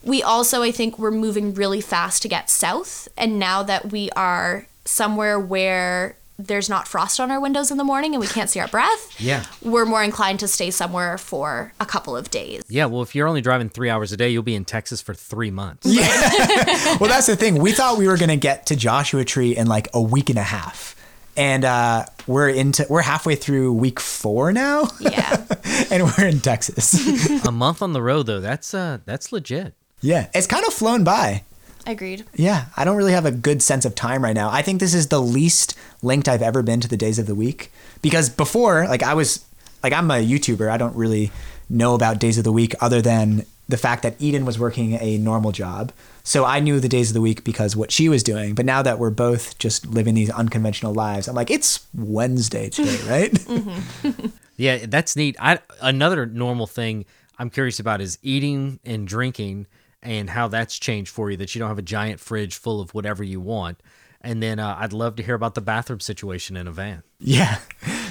[0.04, 3.08] We also, I think, we're moving really fast to get south.
[3.18, 7.84] And now that we are somewhere where there's not frost on our windows in the
[7.84, 9.44] morning and we can't see our breath, Yeah.
[9.64, 12.64] we're more inclined to stay somewhere for a couple of days.
[12.70, 12.86] Yeah.
[12.86, 15.52] Well, if you're only driving three hours a day, you'll be in Texas for three
[15.52, 15.86] months.
[15.98, 16.98] Yeah.
[17.00, 17.56] well, that's the thing.
[17.60, 20.38] We thought we were going to get to Joshua Tree in like a week and
[20.38, 20.96] a half.
[21.36, 25.46] And uh, we're into we're halfway through week four now, Yeah.
[25.92, 27.46] and we're in Texas.
[27.46, 29.74] a month on the road, though, that's uh, that's legit.
[30.02, 31.44] yeah, it's kind of flown by.
[31.88, 32.26] Agreed.
[32.36, 34.50] Yeah, I don't really have a good sense of time right now.
[34.52, 37.36] I think this is the least linked I've ever been to the days of the
[37.36, 37.72] week
[38.02, 39.46] because before, like I was,
[39.84, 40.70] like I'm a YouTuber.
[40.70, 41.32] I don't really
[41.70, 45.18] know about days of the week other than the fact that Eden was working a
[45.18, 45.92] normal job.
[46.24, 48.54] So I knew the days of the week because what she was doing.
[48.54, 52.98] But now that we're both just living these unconventional lives, I'm like, it's Wednesday today,
[53.08, 53.32] right?
[53.32, 54.28] Mm-hmm.
[54.58, 55.36] Yeah, that's neat.
[55.40, 57.06] I another normal thing
[57.38, 59.68] I'm curious about is eating and drinking
[60.08, 62.94] and how that's changed for you that you don't have a giant fridge full of
[62.94, 63.84] whatever you want.
[64.22, 67.04] And then uh, I'd love to hear about the bathroom situation in a van.
[67.20, 67.60] Yeah.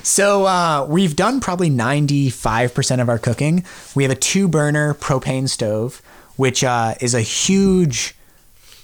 [0.03, 3.64] So uh, we've done probably 95% of our cooking.
[3.94, 6.03] We have a two burner propane stove,
[6.36, 8.14] which uh, is a huge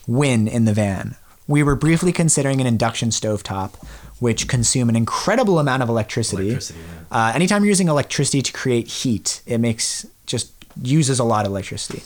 [0.06, 1.16] win in the van.
[1.46, 3.74] We were briefly considering an induction stovetop,
[4.20, 6.48] which consume an incredible amount of electricity.
[6.48, 10.50] Electricity, uh, anytime you're using electricity to create heat, it makes just
[10.82, 12.02] uses a lot of electricity.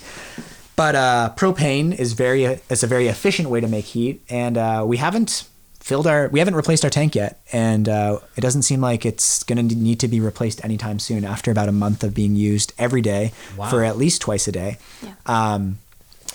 [0.76, 4.84] But uh, propane is very it's a very efficient way to make heat, and uh,
[4.86, 5.48] we haven't
[5.80, 9.42] filled our we haven't replaced our tank yet, and uh, it doesn't seem like it's
[9.44, 11.24] going to need to be replaced anytime soon.
[11.24, 13.32] After about a month of being used every day
[13.70, 14.76] for at least twice a day.
[15.02, 15.14] Yeah.
[15.24, 15.78] Um,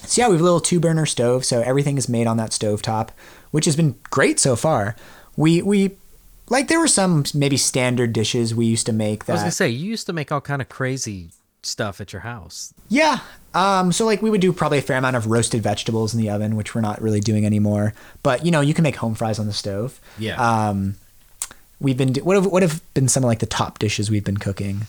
[0.03, 2.51] so yeah, we have a little two burner stove, so everything is made on that
[2.51, 3.11] stove top,
[3.51, 4.95] which has been great so far.
[5.37, 5.91] We we
[6.49, 9.69] like there were some maybe standard dishes we used to make I was gonna say
[9.69, 11.29] you used to make all kind of crazy
[11.63, 12.73] stuff at your house.
[12.89, 13.19] Yeah.
[13.53, 16.29] Um, so like we would do probably a fair amount of roasted vegetables in the
[16.29, 17.93] oven, which we're not really doing anymore.
[18.23, 19.99] But you know, you can make home fries on the stove.
[20.17, 20.35] Yeah.
[20.69, 20.95] Um,
[21.79, 24.23] we've been do- what have what have been some of like the top dishes we've
[24.23, 24.81] been cooking?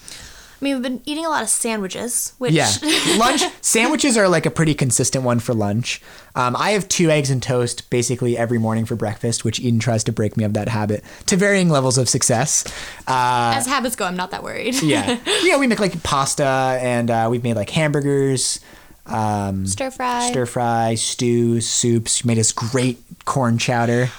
[0.62, 2.70] I mean, we've been eating a lot of sandwiches, which Yeah,
[3.18, 6.00] lunch sandwiches are like a pretty consistent one for lunch.
[6.36, 10.04] Um, I have two eggs and toast basically every morning for breakfast, which Eden tries
[10.04, 12.64] to break me of that habit to varying levels of success.
[13.08, 14.80] Uh, as habits go, I'm not that worried.
[14.84, 16.44] yeah, yeah, we make like pasta
[16.80, 18.60] and uh, we've made like hamburgers,
[19.06, 20.30] um, Stir fry.
[20.30, 22.14] stir fry, stews, soups.
[22.18, 24.10] She made us great corn chowder.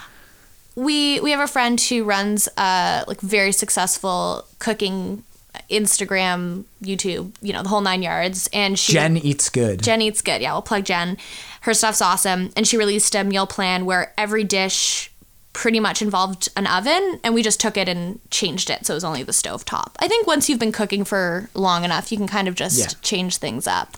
[0.76, 5.24] we we have a friend who runs a like very successful cooking
[5.70, 8.50] Instagram, YouTube, you know, the whole nine yards.
[8.54, 9.82] And she Jen eats good.
[9.82, 10.42] Jen eats good.
[10.42, 11.18] Yeah, we'll plug Jen.
[11.62, 12.52] Her stuff's awesome.
[12.58, 15.10] And she released a meal plan where every dish
[15.54, 18.96] pretty much involved an oven and we just took it and changed it so it
[18.96, 19.96] was only the stove top.
[20.00, 22.88] I think once you've been cooking for long enough, you can kind of just Yeah.
[23.04, 23.96] change things up.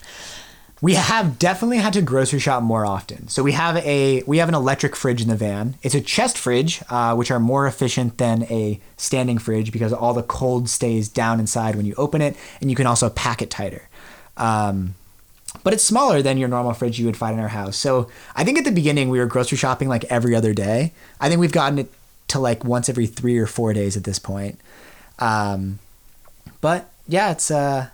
[0.82, 3.28] We have definitely had to grocery shop more often.
[3.28, 5.76] So we have a we have an electric fridge in the van.
[5.82, 10.12] It's a chest fridge, uh, which are more efficient than a standing fridge because all
[10.12, 13.50] the cold stays down inside when you open it, and you can also pack it
[13.50, 13.88] tighter.
[14.36, 14.94] Um,
[15.64, 17.76] but it's smaller than your normal fridge you would find in our house.
[17.76, 20.92] So I think at the beginning we were grocery shopping like every other day.
[21.20, 21.90] I think we've gotten it
[22.28, 24.60] to like once every three or four days at this point.
[25.18, 25.78] Um,
[26.60, 27.88] but yeah, it's uh,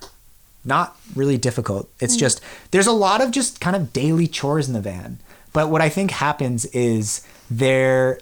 [0.65, 1.91] not really difficult.
[2.01, 2.21] It's mm.
[2.21, 2.41] just
[2.71, 5.19] there's a lot of just kind of daily chores in the van.
[5.53, 8.21] But what I think happens is there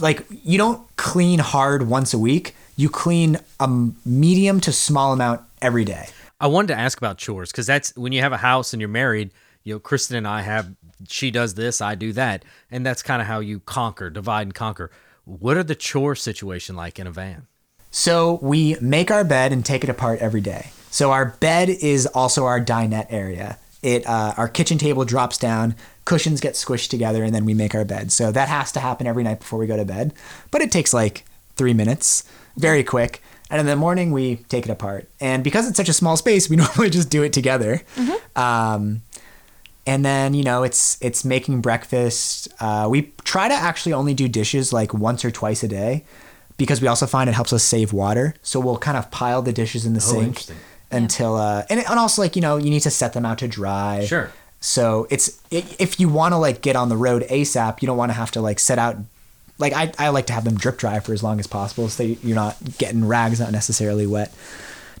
[0.00, 2.54] like you don't clean hard once a week.
[2.76, 3.68] You clean a
[4.04, 6.08] medium to small amount every day.
[6.40, 8.88] I wanted to ask about chores because that's when you have a house and you're
[8.88, 9.30] married.
[9.64, 10.74] You know, Kristen and I have.
[11.08, 14.54] She does this, I do that, and that's kind of how you conquer, divide and
[14.54, 14.90] conquer.
[15.24, 17.46] What are the chore situation like in a van?
[17.90, 20.72] So we make our bed and take it apart every day.
[20.90, 23.58] So our bed is also our dinette area.
[23.82, 25.74] It uh, our kitchen table drops down,
[26.04, 28.12] cushions get squished together, and then we make our bed.
[28.12, 30.12] So that has to happen every night before we go to bed.
[30.50, 31.24] But it takes like
[31.56, 32.24] three minutes,
[32.56, 33.22] very quick.
[33.48, 35.08] And in the morning we take it apart.
[35.20, 37.82] And because it's such a small space, we normally just do it together.
[38.36, 39.02] Um,
[39.86, 42.48] and then you know it's it's making breakfast.
[42.60, 46.04] Uh, we try to actually only do dishes like once or twice a day
[46.58, 48.34] because we also find it helps us save water.
[48.42, 50.44] So we'll kind of pile the dishes in the sink
[50.90, 53.48] until uh, and, and also like you know you need to set them out to
[53.48, 54.04] dry.
[54.04, 54.32] Sure.
[54.60, 58.10] So it's if you want to like get on the road ASAP, you don't want
[58.10, 58.96] to have to like set out.
[59.58, 62.02] Like I, I like to have them drip dry for as long as possible, so
[62.02, 64.32] you're not getting rags not necessarily wet.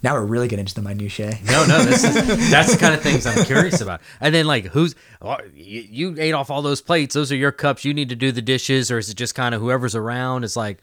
[0.02, 1.38] Now we're really getting into the minutiae.
[1.44, 2.14] No, no, this is
[2.50, 4.00] that's the kind of things I'm curious about.
[4.20, 7.14] And then like, who's oh, you, you ate off all those plates?
[7.14, 7.84] Those are your cups.
[7.84, 10.44] You need to do the dishes, or is it just kind of whoever's around?
[10.44, 10.78] It's like,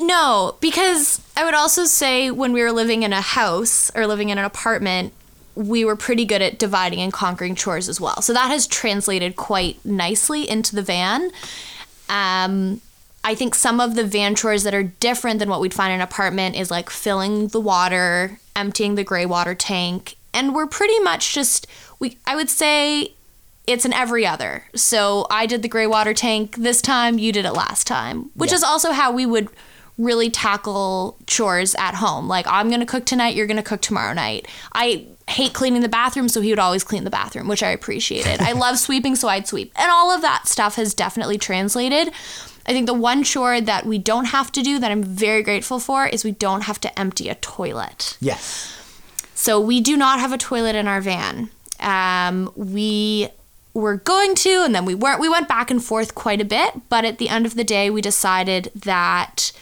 [0.00, 4.28] No, because I would also say when we were living in a house or living
[4.28, 5.12] in an apartment,
[5.54, 8.22] we were pretty good at dividing and conquering chores as well.
[8.22, 11.30] So that has translated quite nicely into the van.
[12.08, 12.80] Um,
[13.24, 16.00] I think some of the van chores that are different than what we'd find in
[16.00, 20.98] an apartment is like filling the water, emptying the gray water tank, and we're pretty
[21.00, 21.66] much just
[21.98, 22.18] we.
[22.26, 23.12] I would say
[23.66, 24.64] it's an every other.
[24.74, 28.52] So I did the gray water tank this time, you did it last time, which
[28.52, 29.48] is also how we would
[29.98, 32.28] really tackle chores at home.
[32.28, 34.48] Like I'm going to cook tonight, you're going to cook tomorrow night.
[34.72, 38.40] I hate cleaning the bathroom, so he would always clean the bathroom, which I appreciated.
[38.40, 39.72] I love sweeping, so I'd sweep.
[39.76, 42.08] And all of that stuff has definitely translated.
[42.66, 45.80] I think the one chore that we don't have to do that I'm very grateful
[45.80, 48.16] for is we don't have to empty a toilet.
[48.20, 48.74] Yes.
[49.34, 51.50] So we do not have a toilet in our van.
[51.80, 53.28] Um, we
[53.72, 55.20] were going to, and then we weren't.
[55.20, 57.88] We went back and forth quite a bit, but at the end of the day,
[57.88, 59.52] we decided that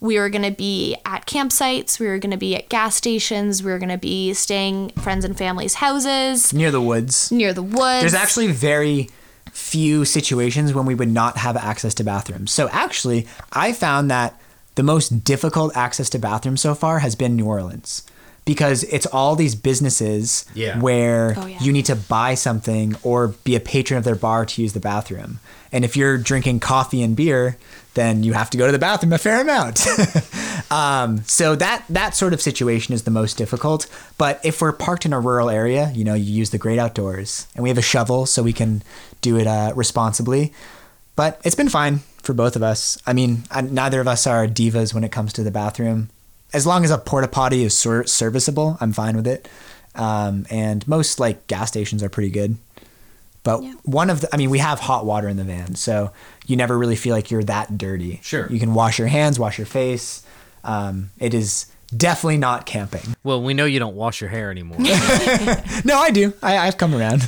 [0.00, 3.62] we were going to be at campsites, we were going to be at gas stations,
[3.62, 7.30] we were going to be staying friends and family's houses Near the woods.
[7.32, 8.02] near the woods.
[8.02, 9.08] There's actually very
[9.52, 12.50] few situations when we would not have access to bathrooms.
[12.52, 14.38] So actually, I found that
[14.74, 18.02] the most difficult access to bathrooms so far has been New Orleans
[18.44, 20.78] because it's all these businesses Yeah.
[20.78, 21.58] where Oh, yeah.
[21.60, 24.78] you need to buy something or be a patron of their bar to use the
[24.80, 25.40] bathroom.
[25.72, 27.56] And if you're drinking coffee and beer,
[27.96, 29.84] then you have to go to the bathroom a fair amount.
[30.70, 33.86] Um, so that that sort of situation is the most difficult.
[34.18, 37.46] But if we're parked in a rural area, you know, you use the great outdoors,
[37.54, 38.82] and we have a shovel, so we can
[39.20, 40.52] do it uh, responsibly.
[41.14, 42.98] But it's been fine for both of us.
[43.06, 46.10] I mean, I, neither of us are divas when it comes to the bathroom.
[46.52, 49.48] As long as a porta potty is ser- serviceable, I'm fine with it.
[49.94, 52.56] Um, and most like gas stations are pretty good.
[53.42, 56.10] But one of the, I mean, we have hot water in the van, so
[56.46, 58.20] you never really feel like you're that dirty.
[58.22, 58.46] Sure.
[58.50, 60.22] You can wash your hands, wash your face.
[60.64, 61.66] Um, it is
[61.96, 63.14] definitely not camping.
[63.22, 64.78] well, we know you don't wash your hair anymore.
[65.84, 66.32] No, I do.
[66.42, 67.22] I, I've come around.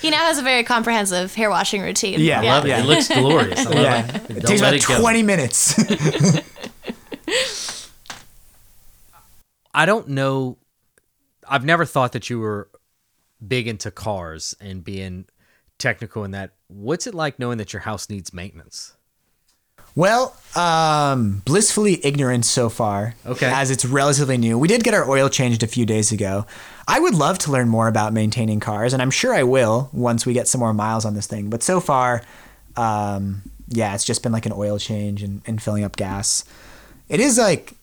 [0.00, 2.20] he now has a very comprehensive hair washing routine.
[2.20, 2.68] Yeah, Love it.
[2.68, 2.80] Yeah.
[2.80, 3.60] It looks glorious.
[3.60, 4.06] I love yeah.
[4.06, 4.14] it.
[4.14, 5.78] It Don't takes about it 20 minutes.
[9.72, 10.58] I don't know.
[11.48, 12.68] I've never thought that you were
[13.46, 15.26] big into cars and being
[15.78, 16.52] technical in that.
[16.70, 18.94] What's it like knowing that your house needs maintenance?
[19.96, 23.16] Well, um, blissfully ignorant so far.
[23.26, 23.46] Okay.
[23.46, 24.56] As it's relatively new.
[24.56, 26.46] We did get our oil changed a few days ago.
[26.86, 30.24] I would love to learn more about maintaining cars, and I'm sure I will once
[30.24, 31.50] we get some more miles on this thing.
[31.50, 32.22] But so far,
[32.76, 36.44] um, yeah, it's just been like an oil change and, and filling up gas.
[37.08, 37.74] It is like,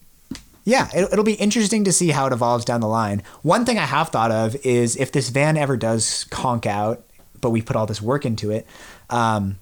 [0.64, 3.22] yeah, it, it'll be interesting to see how it evolves down the line.
[3.42, 7.04] One thing I have thought of is if this van ever does conk out,
[7.42, 8.66] but we put all this work into it,
[9.10, 9.60] um,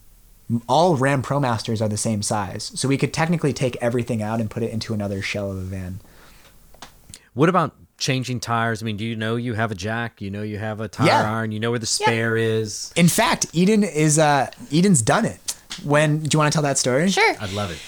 [0.67, 2.71] all Ram ProMasters are the same size.
[2.75, 5.61] So we could technically take everything out and put it into another shell of a
[5.61, 5.99] van.
[7.33, 8.81] What about changing tires?
[8.81, 10.21] I mean, do you know you have a jack?
[10.21, 11.31] You know you have a tire Yeah.
[11.37, 11.51] iron.
[11.51, 12.93] You know where the spare is.
[12.95, 15.55] In fact, Eden is uh Eden's done it.
[15.83, 17.09] When do you want to tell that story?
[17.09, 17.35] Sure.
[17.41, 17.79] I'd love it.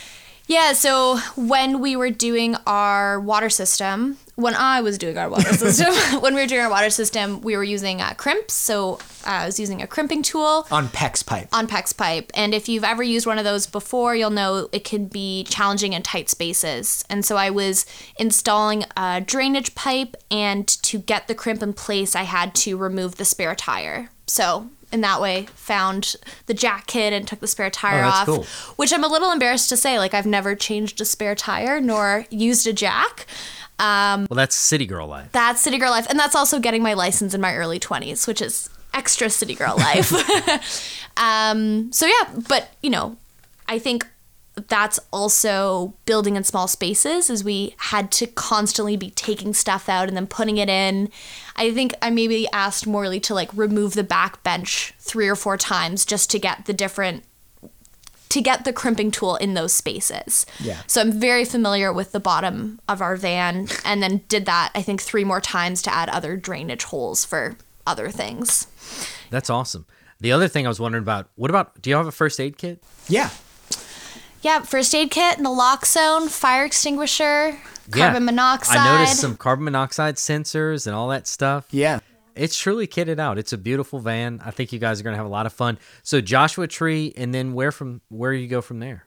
[0.48, 5.52] Yeah, so when we were doing our water system, when I was doing our water
[5.54, 8.54] system, when we were doing our water system, we were using uh, crimps.
[8.54, 8.94] So
[9.26, 11.50] uh, I was using a crimping tool On PEX pipe.
[11.52, 12.32] on PEX pipe.
[12.36, 15.94] And if you've ever used one of those before, you'll know it can be challenging
[15.94, 17.04] in tight spaces.
[17.10, 17.86] And so I was
[18.20, 23.16] installing a drainage pipe, and to get the crimp in place, I had to remove
[23.16, 24.10] the spare tire.
[24.28, 26.16] So in that way, found
[26.46, 28.26] the jack kit and took the spare tire Oh, off.
[28.26, 28.46] cool.
[28.76, 32.26] Which I'm a little embarrassed to say, like I've never changed a spare tire nor
[32.30, 33.26] used a jack.
[34.30, 35.32] Well, that's city girl life.
[35.32, 38.42] That's city girl life, and that's also getting my license in my early 20s, which
[38.42, 40.12] is extra city girl life.
[41.18, 43.18] um, so yeah, but you know,
[43.68, 44.08] I think
[44.68, 50.08] that's also building in small spaces as we had to constantly be taking stuff out
[50.08, 51.10] and then putting it in.
[51.56, 55.58] I think I maybe asked Morley to like remove the back bench three or four
[55.58, 57.24] times just to get the different
[58.30, 60.46] to get the crimping tool in those spaces.
[60.60, 60.82] Yeah.
[60.88, 64.82] So I'm very familiar with the bottom of our van and then did that I
[64.82, 68.68] think three more times to add other drainage holes for other things.
[69.30, 69.86] That's awesome.
[70.20, 72.58] The other thing I was wondering about, what about, do you have a first aid
[72.58, 72.84] kit?
[73.08, 73.30] Yeah.
[74.42, 77.60] Yeah, first aid kit, naloxone, fire extinguisher,
[77.92, 78.78] carbon monoxide.
[78.78, 81.68] I noticed some carbon monoxide sensors and all that stuff.
[81.72, 82.00] Yeah.
[82.38, 83.38] It's truly kitted out.
[83.38, 84.42] It's a beautiful van.
[84.44, 85.78] I think you guys are going to have a lot of fun.
[86.04, 89.04] So Joshua Tree, and then where from where you go from there?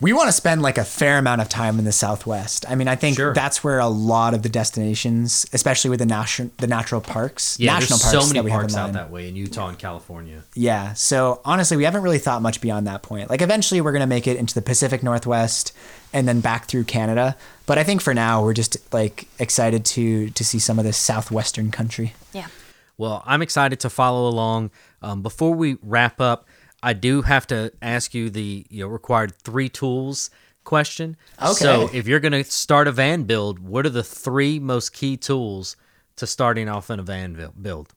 [0.00, 2.66] We want to spend like a fair amount of time in the Southwest.
[2.68, 3.32] I mean, I think Sure.
[3.32, 7.74] that's where a lot of the destinations, especially with the national the natural parks, Yeah,
[7.74, 9.78] national there's parks so that many we parks in out that way in Utah and
[9.78, 10.42] California.
[10.54, 10.92] Yeah.
[10.94, 13.30] So honestly, we haven't really thought much beyond that point.
[13.30, 15.72] Like eventually we're going to make it into the Pacific Northwest
[16.12, 17.36] and then back through Canada.
[17.64, 20.96] But I think for now we're just like excited to to see some of this
[20.98, 22.14] southwestern country.
[22.32, 22.48] Yeah.
[22.96, 24.70] Well, I'm excited to follow along.
[25.02, 26.46] Um, before we wrap up,
[26.82, 30.30] I do have to ask you the you know required three tools
[30.64, 31.16] question.
[31.40, 31.52] Okay.
[31.52, 35.16] So if you're going to start a van build, what are the three most key
[35.16, 35.76] tools
[36.16, 37.94] to starting off in a van build?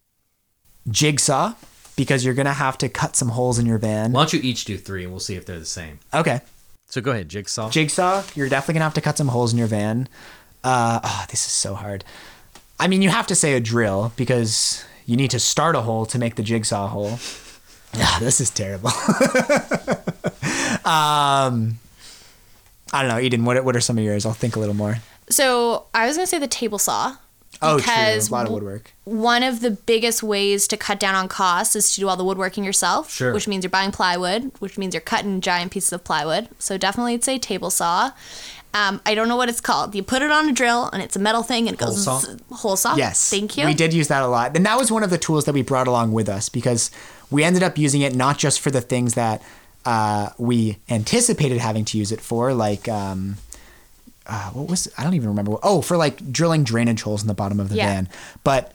[0.89, 1.53] Jigsaw
[1.97, 4.13] because you're going to have to cut some holes in your van.
[4.13, 5.99] Why don't you each do three, and we'll see if they're the same.
[6.13, 6.39] Okay.
[6.85, 7.69] So go ahead, jigsaw.
[7.69, 10.07] Jigsaw, you're definitely going to have to cut some holes in your van.
[10.63, 12.05] Uh, oh, this is so hard.
[12.79, 16.05] I mean, you have to say a drill because you need to start a hole
[16.07, 17.19] to make the jigsaw hole.
[17.99, 18.89] Ah, this is terrible.
[20.85, 21.79] um,
[22.93, 23.45] I don't know, Eden.
[23.45, 24.25] What what are some of yours?
[24.25, 24.97] I'll think a little more.
[25.29, 27.15] So I was gonna say the table saw.
[27.61, 28.35] Oh, because true.
[28.35, 28.93] A lot of w- woodwork.
[29.05, 32.23] One of the biggest ways to cut down on costs is to do all the
[32.25, 33.09] woodworking yourself.
[33.09, 33.33] Sure.
[33.33, 36.49] Which means you're buying plywood, which means you're cutting giant pieces of plywood.
[36.59, 38.11] So definitely it's a table saw.
[38.73, 39.95] Um, I don't know what it's called.
[39.95, 42.19] You put it on a drill and it's a metal thing and it goes saw?
[42.19, 42.95] zzz- hole saw.
[42.95, 43.29] Yes.
[43.29, 43.65] Thank you.
[43.65, 44.55] We did use that a lot.
[44.55, 46.91] And that was one of the tools that we brought along with us because
[47.31, 49.41] we ended up using it not just for the things that
[49.85, 53.37] uh, we anticipated having to use it for, like, um,
[54.27, 55.55] uh, what was, I don't even remember.
[55.63, 57.87] Oh, for like drilling drainage holes in the bottom of the Yeah.
[57.87, 58.09] van.
[58.43, 58.73] But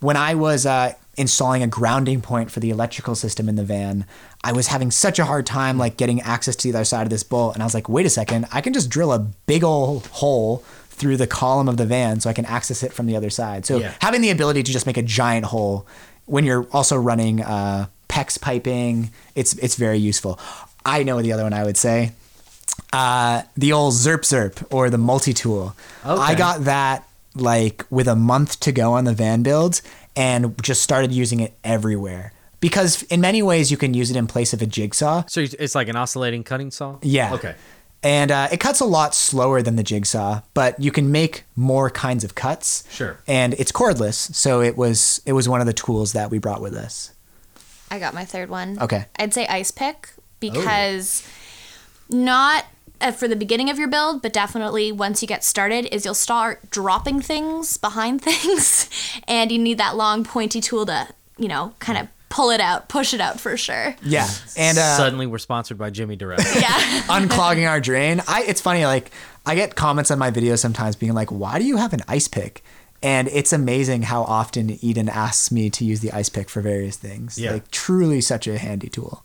[0.00, 4.04] when I was uh, installing a grounding point for the electrical system in the van,
[4.44, 7.10] I was having such a hard time like getting access to the other side of
[7.10, 7.54] this bolt.
[7.54, 10.58] And I was like, wait a second, I can just drill a big old hole
[10.90, 13.66] through the column of the van so I can access it from the other side.
[13.66, 13.92] So Yeah.
[14.00, 15.86] having the ability to just make a giant hole
[16.26, 20.38] when you're also running uh, PEX piping, it's it's very useful.
[20.84, 22.12] I know the other one I would say.
[22.92, 25.74] Uh, the old Zerp Zerp or the multi tool.
[26.06, 26.20] Okay.
[26.22, 29.80] I got that like with a month to go on the van build
[30.16, 32.32] and just started using it everywhere.
[32.60, 35.24] Because in many ways you can use it in place of a jigsaw.
[35.28, 36.98] So it's like an oscillating cutting saw.
[37.02, 37.34] Yeah.
[37.34, 37.54] Okay.
[38.02, 41.90] And uh, it cuts a lot slower than the jigsaw, but you can make more
[41.90, 42.84] kinds of cuts.
[42.90, 43.18] Sure.
[43.26, 46.60] And it's cordless, so it was it was one of the tools that we brought
[46.60, 47.12] with us.
[47.90, 48.80] I got my third one.
[48.80, 49.06] Okay.
[49.18, 51.26] I'd say ice pick because
[52.08, 52.66] not
[53.00, 56.14] uh, for the beginning of your build, but definitely once you get started, is you'll
[56.14, 58.88] start dropping things behind things,
[59.26, 62.88] and you need that long pointy tool to, you know, kind of pull it out,
[62.88, 63.94] push it out for sure.
[64.02, 66.38] Yeah, and uh, Suddenly, we're sponsored by Jimmy Durrell.
[66.54, 66.78] Yeah.
[67.08, 68.22] unclogging our drain.
[68.28, 69.10] I it's funny like
[69.46, 72.28] I get comments on my videos sometimes being like, "Why do you have an ice
[72.28, 72.62] pick?"
[73.02, 76.96] And it's amazing how often Eden asks me to use the ice pick for various
[76.96, 77.38] things.
[77.38, 77.52] Yeah.
[77.52, 79.24] Like truly such a handy tool.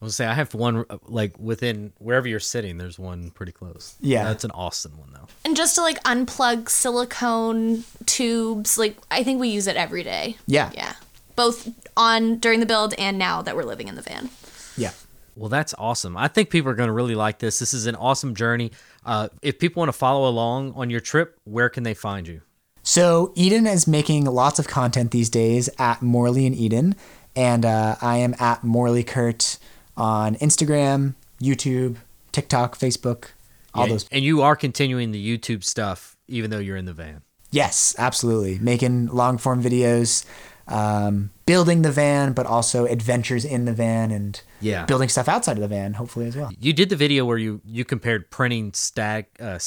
[0.00, 2.76] I will say I have one uh, like within wherever you're sitting.
[2.78, 3.94] There's one pretty close.
[4.00, 4.24] Yeah.
[4.24, 5.26] that's an Austin one though.
[5.44, 10.36] and just to like unplug silicone tubes, like I think we use it every day.
[10.46, 10.70] Yeah.
[10.74, 10.92] Yeah.
[11.38, 14.28] Both on during the build and now that we're living in the van.
[14.76, 14.90] Yeah.
[15.36, 16.16] Well, that's awesome.
[16.16, 17.60] I think people are going to really like this.
[17.60, 18.72] This is an awesome journey.
[19.06, 22.42] Uh, if people want to follow along on your trip, where can they find you?
[22.82, 26.96] So Eden is making lots of content these days at Morley and Eden,
[27.36, 29.58] and uh, I am at Morley Kurt
[29.96, 31.96] on Instagram, YouTube,
[32.32, 33.26] TikTok, Facebook,
[33.74, 34.08] all Yeah, those.
[34.10, 37.22] And you are continuing the YouTube stuff, even though you're in the van.
[37.50, 38.58] Yes, absolutely.
[38.58, 40.24] Making long form videos,
[40.68, 44.84] um, building the van, but also adventures in the van and Yeah.
[44.84, 46.50] building stuff outside of the van, hopefully as well.
[46.60, 49.58] You did the video where you you compared printing stag uh,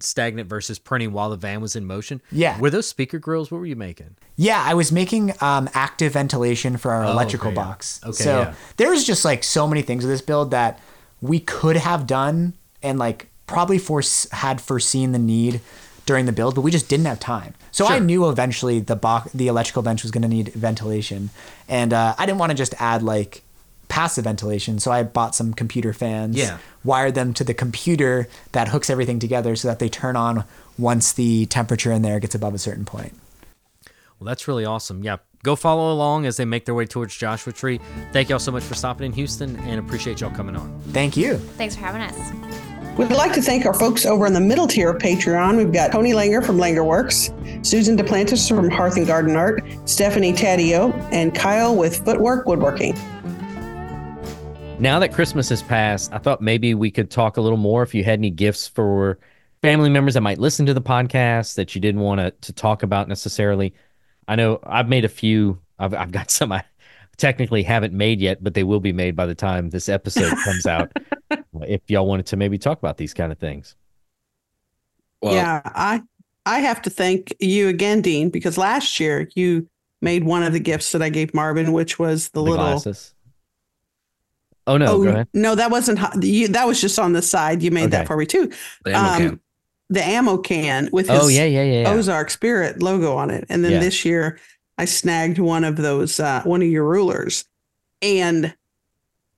[0.00, 2.20] stagnant versus printing while the van was in motion.
[2.30, 2.58] Yeah.
[2.60, 3.50] Were those speaker grills?
[3.50, 4.16] What were you making?
[4.36, 7.64] Yeah, I was making um, active ventilation for our electrical Oh, okay, yeah.
[7.66, 8.00] box.
[8.04, 8.90] Okay, so yeah.
[8.90, 10.78] was just like so many things with this build that
[11.22, 15.60] we could have done and like probably force had foreseen the need
[16.06, 17.54] during the build, but we just didn't have time.
[17.70, 21.30] So I knew eventually the box, the electrical bench was going to need ventilation,
[21.68, 23.42] and uh, I didn't want to just add like
[23.88, 24.78] passive ventilation.
[24.78, 26.58] So I bought some computer fans, Yeah.
[26.84, 30.44] wired them to the computer that hooks everything together so that they turn on
[30.78, 33.12] once the temperature in there gets above a certain point.
[34.18, 35.02] Well, that's really awesome.
[35.04, 35.18] Yeah.
[35.42, 37.78] Go follow along as they make their way towards Joshua Tree.
[38.12, 40.80] Thank y'all so much for stopping in Houston and appreciate y'all coming on.
[40.88, 41.36] Thank you.
[41.36, 42.73] Thanks for having us.
[42.96, 45.56] We'd like to thank our folks over in the middle tier of Patreon.
[45.56, 47.32] We've got Tony Langer from Langer Works,
[47.62, 52.94] Susan Duplantis from Hearth and Garden Art, Stephanie Taddeo, and Kyle with Footwork Woodworking.
[54.78, 57.96] Now that Christmas has passed, I thought maybe we could talk a little more if
[57.96, 59.18] you had any gifts for
[59.60, 62.84] family members that might listen to the podcast that you didn't want to, to talk
[62.84, 63.74] about necessarily.
[64.28, 65.60] I know I've made a few.
[65.80, 66.62] I've, I've got some I
[67.16, 70.66] technically haven't made yet, but they will be made by the time this episode comes
[70.66, 70.90] out.
[71.62, 73.76] if y'all wanted to maybe talk about these kind of things.
[75.22, 76.02] Well, yeah, I
[76.46, 79.68] I have to thank you again, Dean, because last year you
[80.02, 82.56] made one of the gifts that I gave Marvin, which was the, The little.
[82.56, 83.14] glasses.
[84.66, 85.28] Oh no, go ahead.
[85.34, 86.48] no, that wasn't you.
[86.48, 87.62] That was just on the side.
[87.62, 87.90] You made Okay.
[87.90, 88.50] that for me too.
[88.84, 89.40] the ammo Um, can.
[89.90, 91.82] The ammo can with his Oh yeah, yeah, yeah.
[91.82, 91.90] yeah.
[91.92, 93.44] Ozark Spirit logo on it.
[93.50, 93.80] And then Yeah.
[93.80, 94.38] this year
[94.78, 97.44] I snagged one of those, uh, one of your rulers.
[98.02, 98.54] And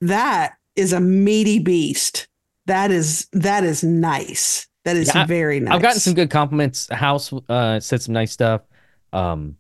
[0.01, 2.29] that is a meaty beast.
[2.67, 4.67] That is, that is nice.
[4.85, 5.75] That is Yeah, very nice.
[5.75, 6.89] I've gotten some good compliments.
[6.93, 8.63] House uh, said some nice stuff.
[9.13, 9.57] Um,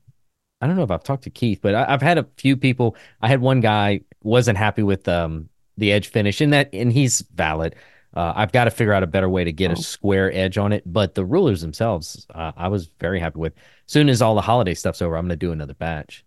[0.60, 2.96] I don't know if I've talked to Keith, but I, I've had a few people.
[3.20, 7.20] I had one guy wasn't happy with um, the edge finish, and that and he's
[7.34, 7.74] valid.
[8.16, 9.74] Uh, I've got to figure out a better way to get Oh.
[9.74, 10.82] a square edge on it.
[10.86, 13.52] But the rulers themselves, uh, I was very happy with.
[13.86, 16.24] Soon as all the holiday stuff's over, I'm going to do another batch.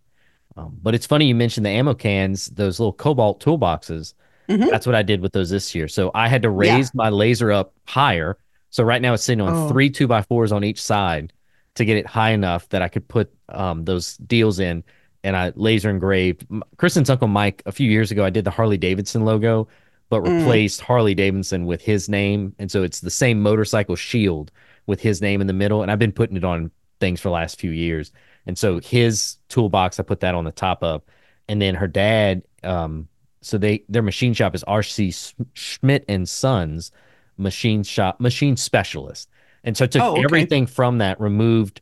[0.55, 4.13] Um, but it's funny you mentioned the ammo cans, those little cobalt toolboxes.
[4.49, 4.69] Mhm.
[4.69, 5.87] That's what I did with those this year.
[5.87, 6.75] So I had to Yeah.
[6.75, 8.37] raise my laser up higher.
[8.69, 9.69] So right now it's sitting on Oh.
[9.69, 11.33] three two by fours on each side
[11.75, 14.83] to get it high enough that I could put um, those deals in.
[15.23, 16.45] And I laser engraved.
[16.77, 18.23] Kristen's uncle Mike a few years ago.
[18.23, 19.67] I did the Harley Davidson logo,
[20.10, 20.39] but Mm.
[20.39, 24.51] replaced Harley Davidson with his name, and so it's the same motorcycle shield
[24.88, 25.82] with his name in the middle.
[25.82, 28.12] And I've been putting it on things for the last few years.
[28.47, 31.01] And so his toolbox, I put that on the top of,
[31.47, 32.41] and then her dad.
[32.64, 33.07] Um,
[33.41, 36.91] so they their machine shop is RC Schmidt and Sons
[37.38, 39.30] machine shop machine specialist.
[39.64, 40.24] And so I took Oh, okay.
[40.24, 41.82] everything from that, removed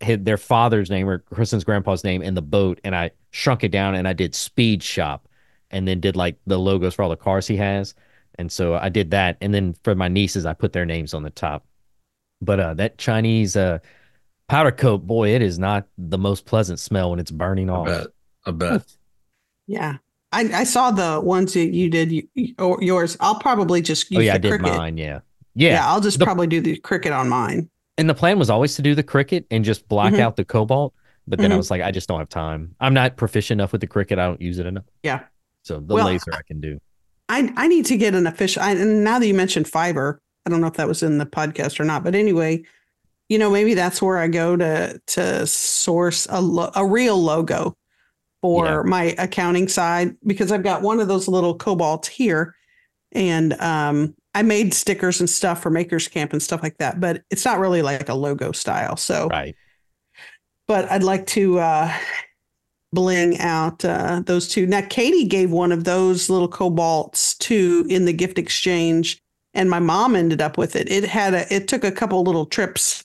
[0.00, 3.70] his, their father's name or Kristen's grandpa's name in the boat, and I shrunk it
[3.70, 5.26] down and I did Speed Shop,
[5.72, 7.94] and then did like the logos for all the cars he has.
[8.38, 11.22] And so I did that, and then for my nieces, I put their names on
[11.22, 11.66] the top.
[12.40, 13.78] But uh, that Chinese uh,
[14.48, 17.86] powder coat, boy, it is not the most pleasant smell when it's burning I off.
[17.86, 18.06] bet.
[18.46, 18.96] I bet.
[19.66, 19.98] Yeah.
[20.32, 23.16] I, I saw the ones that you did, you, you- or yours.
[23.20, 24.76] I'll probably just use Oh yeah, the I did Cricut.
[24.78, 24.96] mine.
[24.96, 25.20] Yeah,
[25.54, 25.72] Yeah.
[25.72, 25.86] yeah.
[25.86, 27.68] I'll just The- probably do the Cricut on mine.
[27.98, 30.20] and the plan was always to do the Cricut and just black Mhm.
[30.20, 30.94] out the cobalt.
[31.28, 31.58] But then I Mhm.
[31.58, 32.74] was like, I just don't have time.
[32.80, 34.12] I'm not proficient enough with the Cricut.
[34.18, 34.84] I don't use it enough.
[35.04, 35.20] Yeah.
[35.64, 36.78] So the Well, laser I can do.
[37.28, 38.62] I I need to get an official.
[38.62, 41.26] I, and now that you mentioned fiber, I don't know if that was in the
[41.26, 42.62] podcast or not, but anyway,
[43.28, 47.74] you know, maybe that's where I go to to source a lo- a real logo
[48.42, 48.82] for Yeah.
[48.84, 52.54] my accounting side because I've got one of those little cobalts here,
[53.12, 57.22] and um, I made stickers and stuff for Makers Camp and stuff like that, but
[57.30, 58.96] it's not really like a logo style.
[58.96, 59.54] So, Right.
[60.66, 61.92] but I'd like to uh,
[62.92, 64.66] bling out uh, those two.
[64.66, 69.20] Now, Katie gave one of those little cobalts too in the gift exchange,
[69.54, 70.90] and my mom ended up with it.
[70.90, 73.04] It had a, it took a couple little trips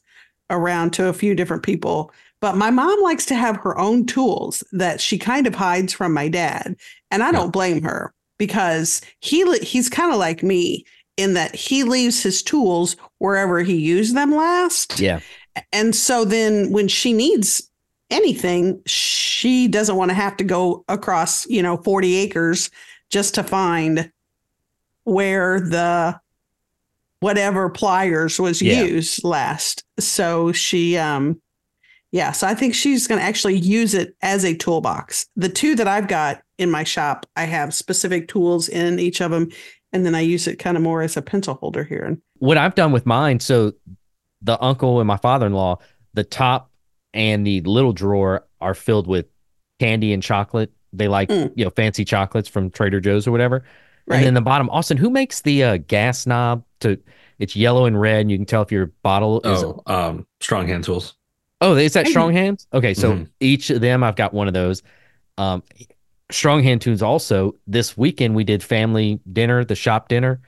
[0.49, 4.63] around to a few different people, but my mom likes to have her own tools
[4.71, 6.75] that she kind of hides from my dad,
[7.11, 10.85] and I don't blame her because he he's kind of like me
[11.17, 14.99] in that he leaves his tools wherever he used them last.
[14.99, 15.19] Yeah.
[15.73, 17.69] And so then when she needs
[18.10, 22.70] anything, she doesn't want to have to go across, you know, 40 acres
[23.10, 24.12] just to find
[25.03, 26.20] where the
[27.20, 28.84] whatever pliers was Yeah.
[28.84, 29.84] used last.
[29.99, 31.41] So she um
[32.12, 35.28] yeah, so I think she's going to actually use it as a toolbox.
[35.36, 39.32] The two that I've got in my shop, I have specific tools in each of
[39.32, 39.49] them
[39.91, 42.03] and then I use it kind of more as a pencil holder here.
[42.05, 43.74] And what I've done with mine, so
[44.41, 45.80] the uncle and my father-in-law,
[46.14, 46.66] the top
[47.18, 49.26] and the little drawer are filled with
[49.80, 50.72] candy and chocolate.
[50.93, 51.51] They like, Mm.
[51.55, 53.63] you know, fancy chocolates from Trader Joe's or whatever.
[54.07, 54.18] Right.
[54.18, 56.97] And then the bottom, Austin, who makes the uh, gas knob to
[57.39, 60.68] it's yellow and red and you can tell if your bottle is Oh, um, strong
[60.68, 61.15] hand tools.
[61.59, 62.68] Oh, is that strong hands?
[62.74, 63.30] Okay, so Mhm.
[63.39, 64.82] each of them I've got one of those.
[65.38, 65.63] Um
[66.32, 70.39] strong hand tools also this weekend we did family dinner, the shop dinner.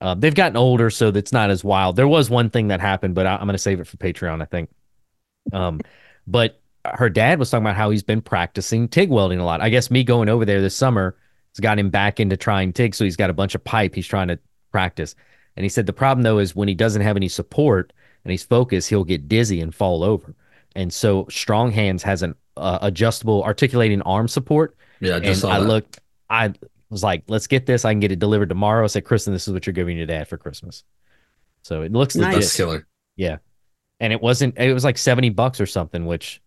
[0.00, 1.96] Uh, they've gotten older, so that's not as wild.
[1.96, 4.42] There was one thing that happened, but I, I'm going to save it for Patreon,
[4.42, 4.68] I think.
[5.52, 5.80] Um,
[6.26, 9.60] but her dad was talking about how he's been practicing TIG welding a lot.
[9.60, 11.16] I guess me going over there this summer
[11.54, 14.06] has got him back into trying TIG, so he's got a bunch of pipe he's
[14.06, 14.38] trying to
[14.70, 15.14] practice.
[15.56, 17.92] And he said the problem though is when he doesn't have any support
[18.24, 20.34] and he's focused, he'll get dizzy and fall over.
[20.74, 25.52] And so Strong Hands has an uh, adjustable articulating arm support Yeah, I just and
[25.52, 25.66] I that.
[25.66, 26.52] looked, I
[26.90, 27.84] was like, let's get this.
[27.84, 28.84] I can get it delivered tomorrow.
[28.84, 30.84] I said, Kristen, this is what you're giving your dad for Christmas.
[31.62, 32.26] So it looks Nice.
[32.26, 32.40] legit.
[32.42, 32.86] That's killer.
[33.16, 33.36] Yeah.
[34.04, 36.42] And it wasn't, it was like 70 bucks or something, which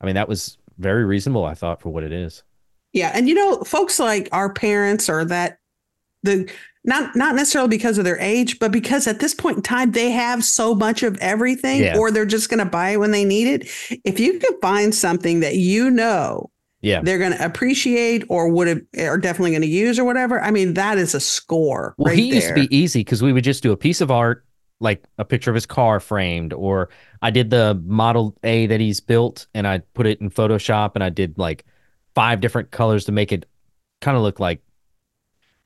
[0.00, 2.42] I mean, that was very reasonable, I thought, for what it is.
[2.94, 5.58] Yeah, and you know, folks like our parents or that
[6.22, 6.50] the
[6.84, 10.10] not not necessarily because of their age, but because at this point in time they
[10.10, 11.98] have so much of everything, Yeah.
[11.98, 13.68] or they're just going to buy it when they need it.
[14.04, 16.50] If you can find something that you know
[16.80, 17.02] Yeah.
[17.02, 20.50] they're going to appreciate or would have are definitely going to use or whatever, I
[20.50, 23.44] mean that is a score Well, right he used to be easy because we would
[23.44, 24.44] just do a piece of art,
[24.82, 26.90] like a picture of his car framed, or
[27.22, 31.04] I did the Model A that he's built and I put it in Photoshop and
[31.04, 31.64] I did like
[32.14, 33.46] five different colors to make it
[34.00, 34.60] kind of look like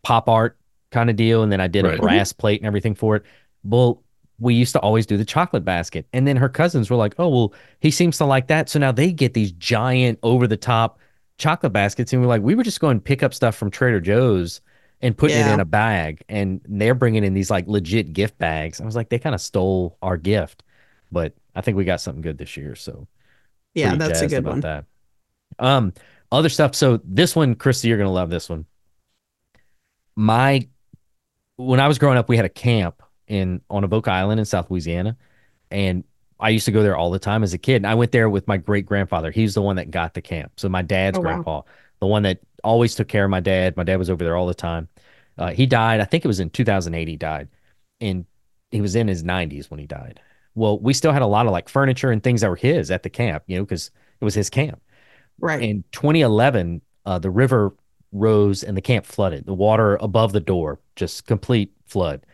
[0.03, 0.59] pop art
[0.91, 1.43] kind of deal.
[1.43, 1.99] And then I did Right.
[1.99, 2.41] a brass mm-hmm.
[2.41, 3.25] plate and everything for it.
[3.65, 4.03] Well,
[4.39, 6.07] we used to always do the chocolate basket.
[6.13, 8.69] And then her cousins were like, oh, well, he seems to like that.
[8.69, 10.99] So now they get these giant over the top
[11.39, 12.13] chocolate baskets.
[12.13, 14.61] And we're like, we were just going to pick up stuff from Trader Joe's
[15.03, 16.23] and putting it in a bag.
[16.29, 18.81] And they're bringing in these like legit gift bags.
[18.81, 20.63] I was like, they kind of stole our gift.
[21.13, 22.75] But I think we got something good this year.
[22.75, 23.07] So
[23.75, 24.61] yeah, that's a good about one.
[24.61, 24.85] That.
[25.59, 25.93] Um,
[26.33, 26.75] other stuff.
[26.75, 28.67] So this one, Christy, you're gonna love this one.
[30.17, 30.67] My
[31.57, 34.47] when I was growing up, we had a camp in on a Avoca Island in
[34.47, 35.17] South Louisiana,
[35.71, 36.05] and
[36.39, 37.77] I used to go there all the time as a kid.
[37.77, 39.31] And I went there with my great grandfather.
[39.31, 40.53] He's the one that got the camp.
[40.57, 41.65] So my dad's Oh, wow.
[42.01, 43.77] The one that always took care of my dad.
[43.77, 44.89] My dad was over there all the time.
[45.39, 46.01] Uh, he died.
[46.01, 47.09] I think it was in 2008.
[47.09, 47.49] He died,
[48.01, 48.25] and
[48.71, 50.21] he was in his 90s when he died.
[50.55, 53.03] Well, we still had a lot of like furniture and things that were his at
[53.03, 53.91] the camp, you know, because
[54.21, 54.81] it was his camp.
[55.39, 55.63] Right.
[55.63, 57.75] In 2011, uh, the river
[58.13, 59.47] rose and the camp flooded.
[59.47, 62.25] The water above the door, just complete flood.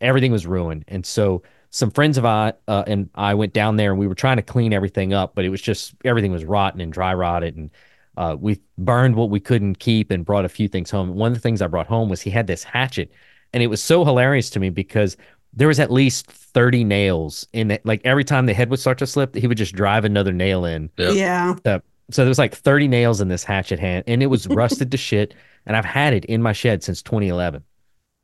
[0.00, 0.84] Everything was ruined.
[0.88, 4.14] And so some friends of I uh, and I went down there and we were
[4.14, 7.56] trying to clean everything up, but it was just everything was rotten and dry rotted.
[7.56, 7.70] And
[8.16, 11.14] uh, we burned what we couldn't keep and brought a few things home.
[11.14, 13.10] One of the things I brought home was he had this hatchet,
[13.52, 15.16] and it was so hilarious to me because
[15.54, 17.84] there was at least 30 nails in it.
[17.84, 20.64] Like every time the head would start to slip, he would just drive another nail
[20.64, 20.90] in.
[20.96, 21.14] Yep.
[21.14, 21.78] Yeah.
[22.10, 24.96] So there was like 30 nails in this hatchet hand, and it was rusted to
[24.96, 25.34] shit.
[25.66, 27.62] And I've had it in my shed since 2011.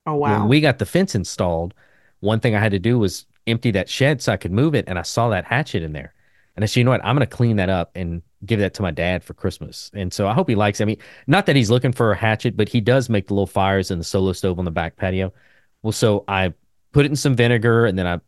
[0.07, 0.41] Oh wow.
[0.41, 1.75] When we got the fence installed,
[2.21, 4.85] one thing I had to do was empty that shed so I could move it,
[4.89, 6.15] and I saw that hatchet in there.
[6.59, 7.05] And I said, you know what?
[7.05, 9.93] I'm going to clean that up and give that to my dad for Christmas.
[9.95, 10.83] And so I hope he likes it.
[10.83, 10.97] I mean,
[11.29, 13.99] not that he's looking for a hatchet, but he does make the little fires in
[13.99, 15.33] the solo stove on the back patio.
[15.85, 16.53] Well, so I
[16.91, 18.21] put it in some vinegar and then I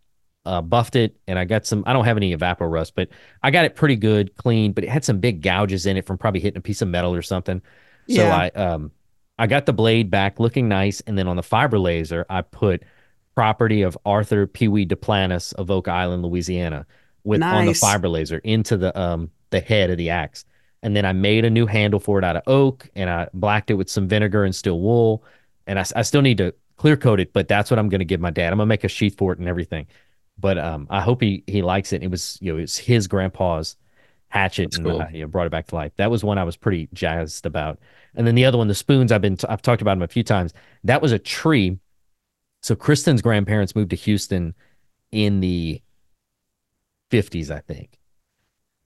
[0.49, 3.09] uh, buffed it and I got some, I don't have any Evapo-Rust, but
[3.43, 6.17] I got it pretty good, clean, but it had some big gouges in it from
[6.17, 7.61] probably hitting a piece of metal or something.
[8.09, 8.37] So Yeah.
[8.37, 8.93] I, um,
[9.41, 11.01] I got the blade back looking nice.
[11.01, 12.85] And then on the fiber laser, I put
[13.35, 16.87] property of Arthur Pee Wee Duplantis of Oak Island, Louisiana,
[17.25, 20.45] with on the fiber laser into the um the head of the axe.
[20.83, 23.71] And then I made a new handle for it out of oak, and I blacked
[23.71, 25.23] it with some vinegar and steel wool.
[25.67, 27.33] And I, I still need to clear coat it.
[27.33, 28.53] But that's what I'm going to give my dad.
[28.53, 29.87] I'm gonna make a sheath for it and everything.
[30.39, 32.03] But um, I hope he he likes it.
[32.03, 33.77] It was you know it's his grandpa's
[34.29, 35.03] hatchet That's and cool.
[35.03, 35.93] uh, you know, brought it back to life.
[35.97, 37.79] That was one I was pretty jazzed about.
[38.15, 40.09] And then the other one, the spoons, I've been t- I've talked about them a
[40.09, 40.55] few times.
[40.85, 41.79] That was a tree.
[42.63, 44.55] So Kristen's grandparents moved to Houston
[45.13, 45.83] in the
[47.11, 47.99] 50s, I think.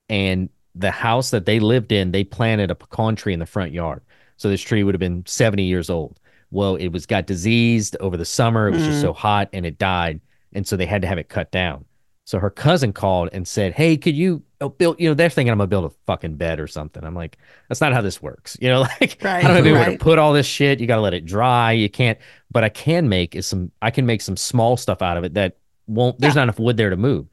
[0.09, 3.73] And the house that they lived in, they planted a pecan tree in the front
[3.73, 4.03] yard.
[4.37, 6.19] So this tree would have been 70 years old.
[6.51, 8.69] Well, it was got diseased over the summer.
[8.69, 9.03] It was just Mm.
[9.03, 10.21] so hot and it died.
[10.53, 11.85] And so they had to have it cut down.
[12.27, 15.53] So her cousin called and said, Hey, could you oh, build, you know, they're thinking
[15.53, 17.05] I'm gonna build a fucking bed or something.
[17.05, 17.37] I'm like,
[17.69, 18.57] that's not how this works.
[18.61, 20.81] You know, like Right, I don't have anywhere to put all this shit.
[20.81, 21.73] You gotta let it dry.
[21.73, 22.19] You can't,
[22.51, 25.35] but I can make is some I can make some small stuff out of it
[25.35, 27.27] that won't there's not enough wood there to move.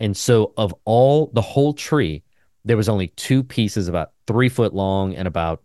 [0.00, 2.22] And so of all the whole tree,
[2.64, 5.62] there was only two pieces about three foot long and about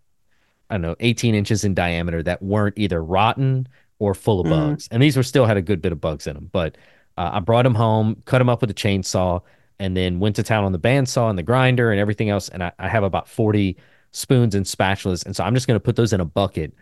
[0.70, 3.68] I don't know, 18 inches in diameter that weren't either rotten
[4.00, 4.50] or full of Mhm.
[4.50, 4.88] bugs.
[4.90, 6.50] And these were still had a good bit of bugs in them.
[6.52, 6.78] But
[7.16, 9.42] uh, I brought them home, cut them up with a chainsaw,
[9.78, 12.50] and then went to town on the bandsaw and the grinder and everything else.
[12.50, 13.78] And I, I have about 40
[14.12, 15.24] spoons and spatulas.
[15.26, 16.74] And so I'm just going to put those in a bucket.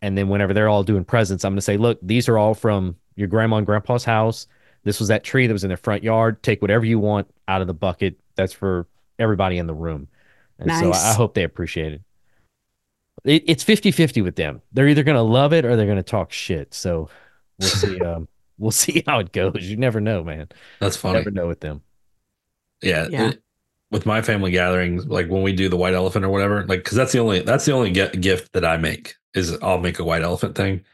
[0.00, 2.54] And then whenever they're all doing presents, I'm going to say, look, these are all
[2.54, 4.46] from your grandma and grandpa's house.
[4.84, 6.42] This was that tree that was in their front yard.
[6.42, 8.18] Take whatever you want out of the bucket.
[8.36, 8.86] That's for
[9.18, 10.08] everybody in the room.
[10.58, 12.02] And so I, I hope they appreciate it.
[13.24, 13.44] it.
[13.46, 14.62] It's 50 50 with them.
[14.72, 16.72] They're either going to love it or they're going to talk shit.
[16.74, 17.08] So
[17.58, 18.00] we'll see.
[18.04, 18.28] um,
[18.58, 19.56] we'll see how it goes.
[19.62, 20.48] You never know, man.
[20.80, 21.18] That's You funny.
[21.18, 21.82] never know with them.
[22.82, 23.08] Yeah.
[23.10, 23.28] Yeah.
[23.30, 23.42] it-
[23.90, 26.96] with my family gatherings, like when we do the white elephant or whatever, like because
[26.96, 30.04] that's the only that's the only get, gift that I make is I'll make a
[30.04, 30.84] white elephant thing,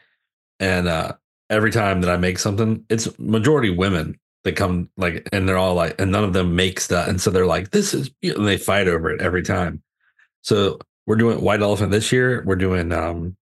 [0.61, 1.13] and uh
[1.51, 5.75] every time that I make something, it's majority women that come like, and they're all
[5.75, 8.57] like, and none of them make stuff, and so they're like, this is, and they
[8.59, 9.83] fight over it every time.
[10.43, 12.43] So we're doing white elephant this year.
[12.45, 13.37] We're doing um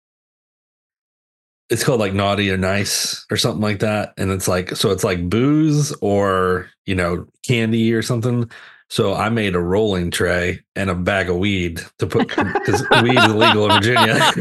[1.70, 5.04] it's called like naughty or nice or something like that and it's like so it's
[5.04, 8.50] like booze or you know candy or something
[8.90, 13.16] so i made a rolling tray and a bag of weed to put because weed
[13.16, 14.32] is illegal in virginia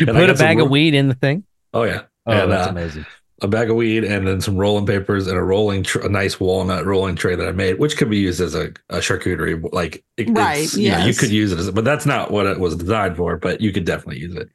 [0.00, 1.44] You put a bag of weed in the thing?
[1.72, 3.06] oh yeah Oh, and that's uh, amazing.
[3.42, 6.38] a bag of weed and then some rolling papers and a rolling tr- a nice
[6.38, 10.04] walnut rolling tray that i made which could be used as a, a charcuterie like
[10.16, 12.60] it, Right, it's, you know, you could use it as but that's not what it
[12.60, 14.48] was designed for but you could definitely use it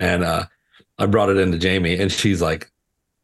[0.00, 0.44] and uh
[0.98, 2.70] i brought it into jamie and she's like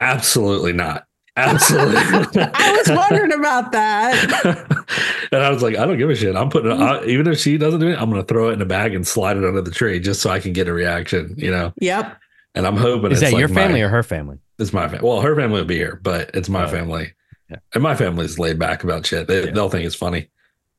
[0.00, 1.96] absolutely not absolutely
[2.54, 4.86] I was wondering about that.
[5.32, 6.36] and I was like, I don't give a shit.
[6.36, 8.54] I'm putting it, I, even if she doesn't do it, I'm going to throw it
[8.54, 10.72] in a bag and slide it under the tree just so I can get a
[10.72, 11.72] reaction, you know?
[11.80, 12.19] Yep.
[12.54, 14.38] And I'm hoping Is it's that your family my, or her family?
[14.58, 15.06] it's my family.
[15.08, 17.12] Well, her family will be here, but it's my Oh, family.
[17.48, 17.58] yeah.
[17.74, 19.26] And my family's laid back about shit.
[19.28, 19.50] They, Yeah.
[19.52, 20.28] They'll think it's funny.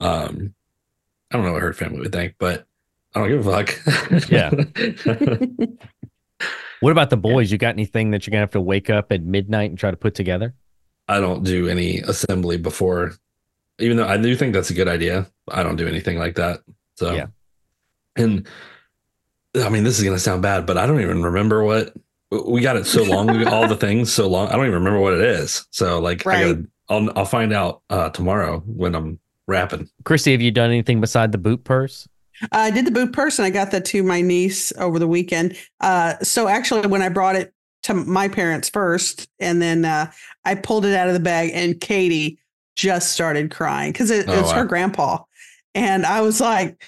[0.01, 0.53] Um,
[1.31, 2.65] I don't know what her family would think, but
[3.15, 4.29] I don't give a fuck.
[4.29, 4.51] Yeah.
[6.79, 7.51] What about the boys?
[7.51, 9.97] You got anything that you're gonna have to wake up at midnight and try to
[9.97, 10.55] put together?
[11.07, 13.13] I don't do any assembly before,
[13.77, 15.27] even though I do think that's a good idea.
[15.47, 16.61] I don't do anything like that.
[16.95, 17.27] So, Yeah.
[18.15, 18.47] and
[19.55, 21.93] I mean, this is going to sound bad, but I don't even remember what
[22.31, 24.47] we got it so long ago, all the things so long.
[24.47, 25.67] I don't even remember what it is.
[25.71, 29.89] So, like, I gotta, I'll, I'll find out uh, tomorrow when I'm rapping.
[30.05, 32.07] Christy, have you done anything beside the boot purse?
[32.53, 35.57] I did the boot purse and I got that to my niece over the weekend.
[35.79, 40.11] Uh, so actually, when I brought it to my parents first, and then uh,
[40.45, 42.39] I pulled it out of the bag, and Katie
[42.75, 45.19] just started crying because it, Oh, it's her grandpa,
[45.75, 46.81] and I was like,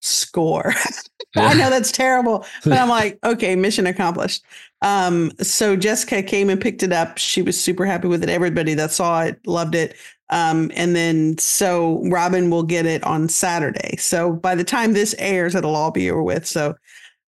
[0.00, 0.72] "Score!"
[1.36, 4.44] I know that's terrible, but I'm like, "Okay, mission accomplished."
[4.82, 7.18] Um, so Jessica came and picked it up.
[7.18, 8.28] She was super happy with it.
[8.28, 9.96] Everybody that saw it loved it.
[10.30, 13.96] Um, and then so Robin will get it on Saturday.
[13.96, 16.46] So by the time this airs, it'll all be over with.
[16.46, 16.74] So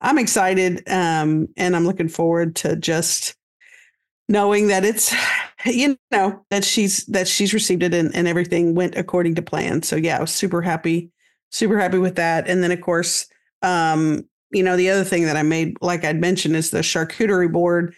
[0.00, 0.82] I'm excited.
[0.88, 3.36] Um, and I'm looking forward to just
[4.28, 5.14] knowing that it's,
[5.64, 9.82] you know, that she's that she's received it and, and everything went according to plan.
[9.82, 11.10] So yeah, I was super happy,
[11.50, 12.48] super happy with that.
[12.48, 13.26] And then of course,
[13.62, 17.52] um, you know, the other thing that I made, like I'd mentioned, is the charcuterie
[17.52, 17.94] board.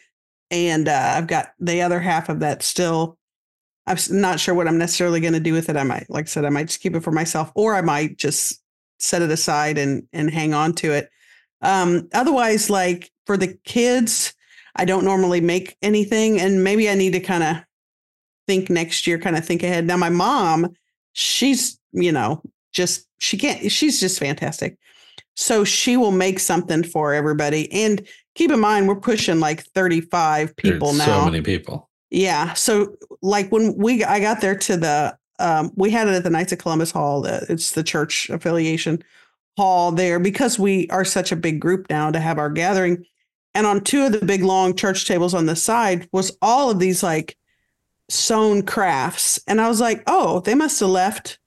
[0.51, 3.19] And uh, I've got the other half of that still
[3.91, 5.77] I'm not sure what I'm necessarily going to do with it.
[5.77, 8.19] I might, like I said, I might just keep it for myself, or I might
[8.19, 8.63] just
[8.99, 11.11] set it aside and and hang on to it.
[11.63, 14.33] Um, otherwise, like for the kids,
[14.77, 17.57] I don't normally make anything, and maybe I need to kind of
[18.47, 19.87] think next year, kind of think ahead.
[19.87, 20.69] Now, my mom,
[21.13, 23.71] she's you know just she can't.
[23.71, 24.79] She's just fantastic.
[25.37, 27.71] So she will make something for everybody.
[27.73, 31.21] And keep in mind, we're pushing like 35 people There's now.
[31.21, 31.89] So many people.
[32.11, 32.55] Yeah.
[32.55, 36.31] So like when we I got there to the um we had it at the
[36.31, 37.23] Knights of Columbus Hall.
[37.23, 39.03] The, it's the church affiliation
[39.57, 43.05] hall there because we are such a big group now to have our gathering.
[43.55, 46.79] And on two of the big long church tables on the side was all of
[46.79, 47.37] these like
[48.09, 49.41] sewn crafts.
[49.47, 51.39] And I was like, oh, they must have left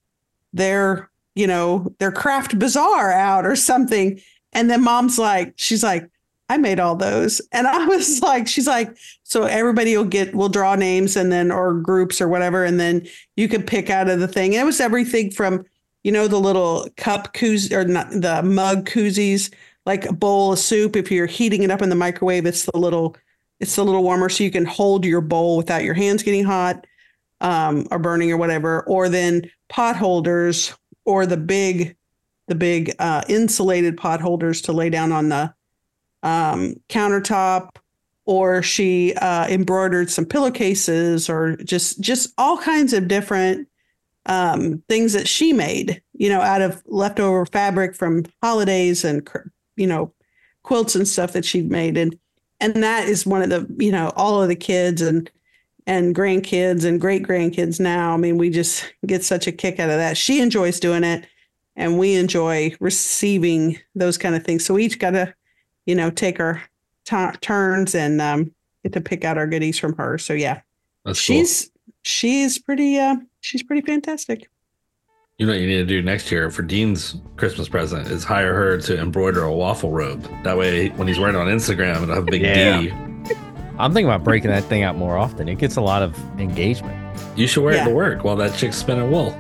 [0.52, 4.20] their, you know, their craft bazaar out or something.
[4.52, 6.10] And then mom's like, she's like,
[6.50, 7.42] I made all those.
[7.52, 11.52] And I was like, she's like, so everybody will get, will draw names and then,
[11.52, 12.64] or groups or whatever.
[12.64, 14.54] And then you could pick out of the thing.
[14.54, 15.66] And it was everything from,
[16.04, 19.52] you know, the little cup koozie or not the mug koozies,
[19.86, 20.96] like a bowl of soup.
[20.96, 23.16] If you're heating it up in the microwave, it's the little,
[23.60, 26.86] it's the little warmer so you can hold your bowl without your hands getting hot
[27.42, 28.82] um, or burning or whatever.
[28.84, 31.96] Or then pot holders or the big,
[32.48, 35.54] the big uh, insulated pot holders to lay down on the
[36.24, 37.70] um, countertop
[38.26, 43.68] or she uh, embroidered some pillowcases or just just all kinds of different
[44.28, 49.30] um, things that she made you know out of leftover fabric from holidays and
[49.76, 50.14] you know
[50.64, 51.98] quilts and stuff that she'd made.
[51.98, 52.18] And
[52.60, 55.30] and that is one of the you know all of the kids and
[55.88, 59.90] and grandkids and great grandkids now i mean we just get such a kick out
[59.90, 61.26] of that she enjoys doing it
[61.76, 65.34] and we enjoy receiving those kind of things so we each got to
[65.86, 66.64] you know, take our
[67.04, 68.54] t- turns and um,
[68.84, 70.18] get to pick out our goodies from her.
[70.18, 70.62] So yeah,
[71.04, 71.94] That's she's cool.
[72.04, 74.50] she's pretty uh, she's pretty fantastic.
[75.38, 78.54] You know what you need to do next year for Dean's Christmas present is hire
[78.54, 80.24] her to embroider a waffle robe.
[80.46, 82.80] That way, when he's wearing it on Instagram, it'll have a big Yeah.
[82.80, 83.13] D.
[83.80, 85.50] I'm thinking about breaking that thing out more often.
[85.50, 86.96] It gets a lot of engagement.
[87.36, 87.86] You should wear Yeah.
[87.86, 89.36] it to work while that chick's spinning wool.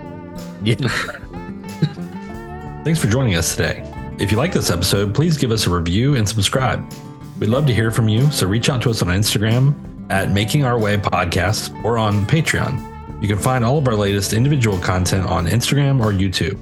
[0.63, 0.75] Yeah.
[2.83, 3.89] Thanks for joining us today.
[4.19, 6.83] If you like this episode, please give us a review and subscribe.
[7.39, 9.73] We'd love to hear from you, so reach out to us on Instagram
[10.11, 12.89] at Making Our Way Podcast or on Patreon.
[13.21, 16.57] You can find all of our latest individual content on Instagram or YouTube.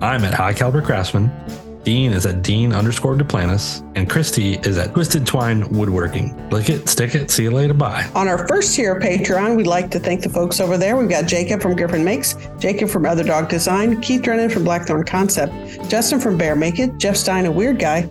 [0.00, 1.30] I'm at High Caliber Craftsman.
[1.88, 6.50] Dean is at Dean underscore Duplantis, and Christy is at Twisted Twine Woodworking.
[6.50, 8.06] Lick it, stick it, see you later, bye.
[8.14, 10.98] On our first tier of Patreon, we'd like to thank the folks over there.
[10.98, 15.02] We've got Jacob from Griffin Makes, Jacob from Other Dog Design, Keith Drennan from Blackthorn
[15.04, 15.50] Concept,
[15.88, 18.02] Justin from Bear Make It, Jeff Stein, a Weird Guy,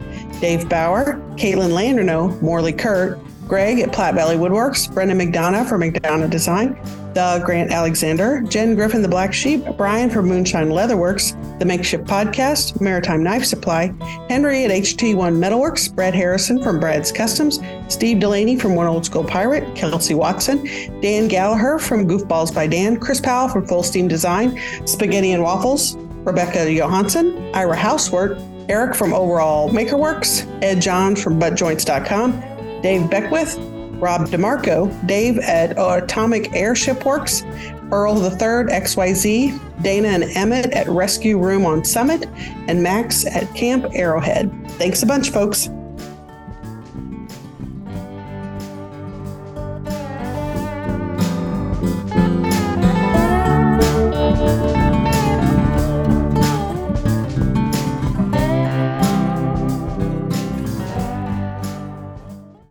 [0.42, 6.30] Dave Bauer, Caitlin Landreneau, Morley Kurt, Greg at Platte Valley Woodworks, Brendan McDonough from McDonough
[6.30, 6.80] Design,
[7.14, 12.80] Doug Grant Alexander, Jen Griffin, the Black Sheep, Brian from Moonshine Leatherworks, The Makeshift Podcast,
[12.80, 13.94] Maritime Knife Supply,
[14.30, 19.24] Henry at HT1 Metalworks, Brad Harrison from Brad's Customs, Steve Delaney from One Old School
[19.24, 20.64] Pirate, Kelsey Watson,
[21.02, 25.96] Dan Gallagher from Goofballs by Dan, Chris Powell from Full Steam Design, Spaghetti and Waffles,
[26.24, 28.38] Rebecca Johansson, Ira Housework,
[28.70, 33.58] Eric from Overall Makerworks, Ed John from ButtJoints.com, Dave Beckwith,
[34.00, 37.44] Rob DeMarco, Dave at Atomic Airship Works,
[37.92, 42.28] Earl III XYZ, Dana and Emmett at Rescue Room on Summit,
[42.68, 44.52] and Max at Camp Arrowhead.
[44.72, 45.70] Thanks a bunch, folks.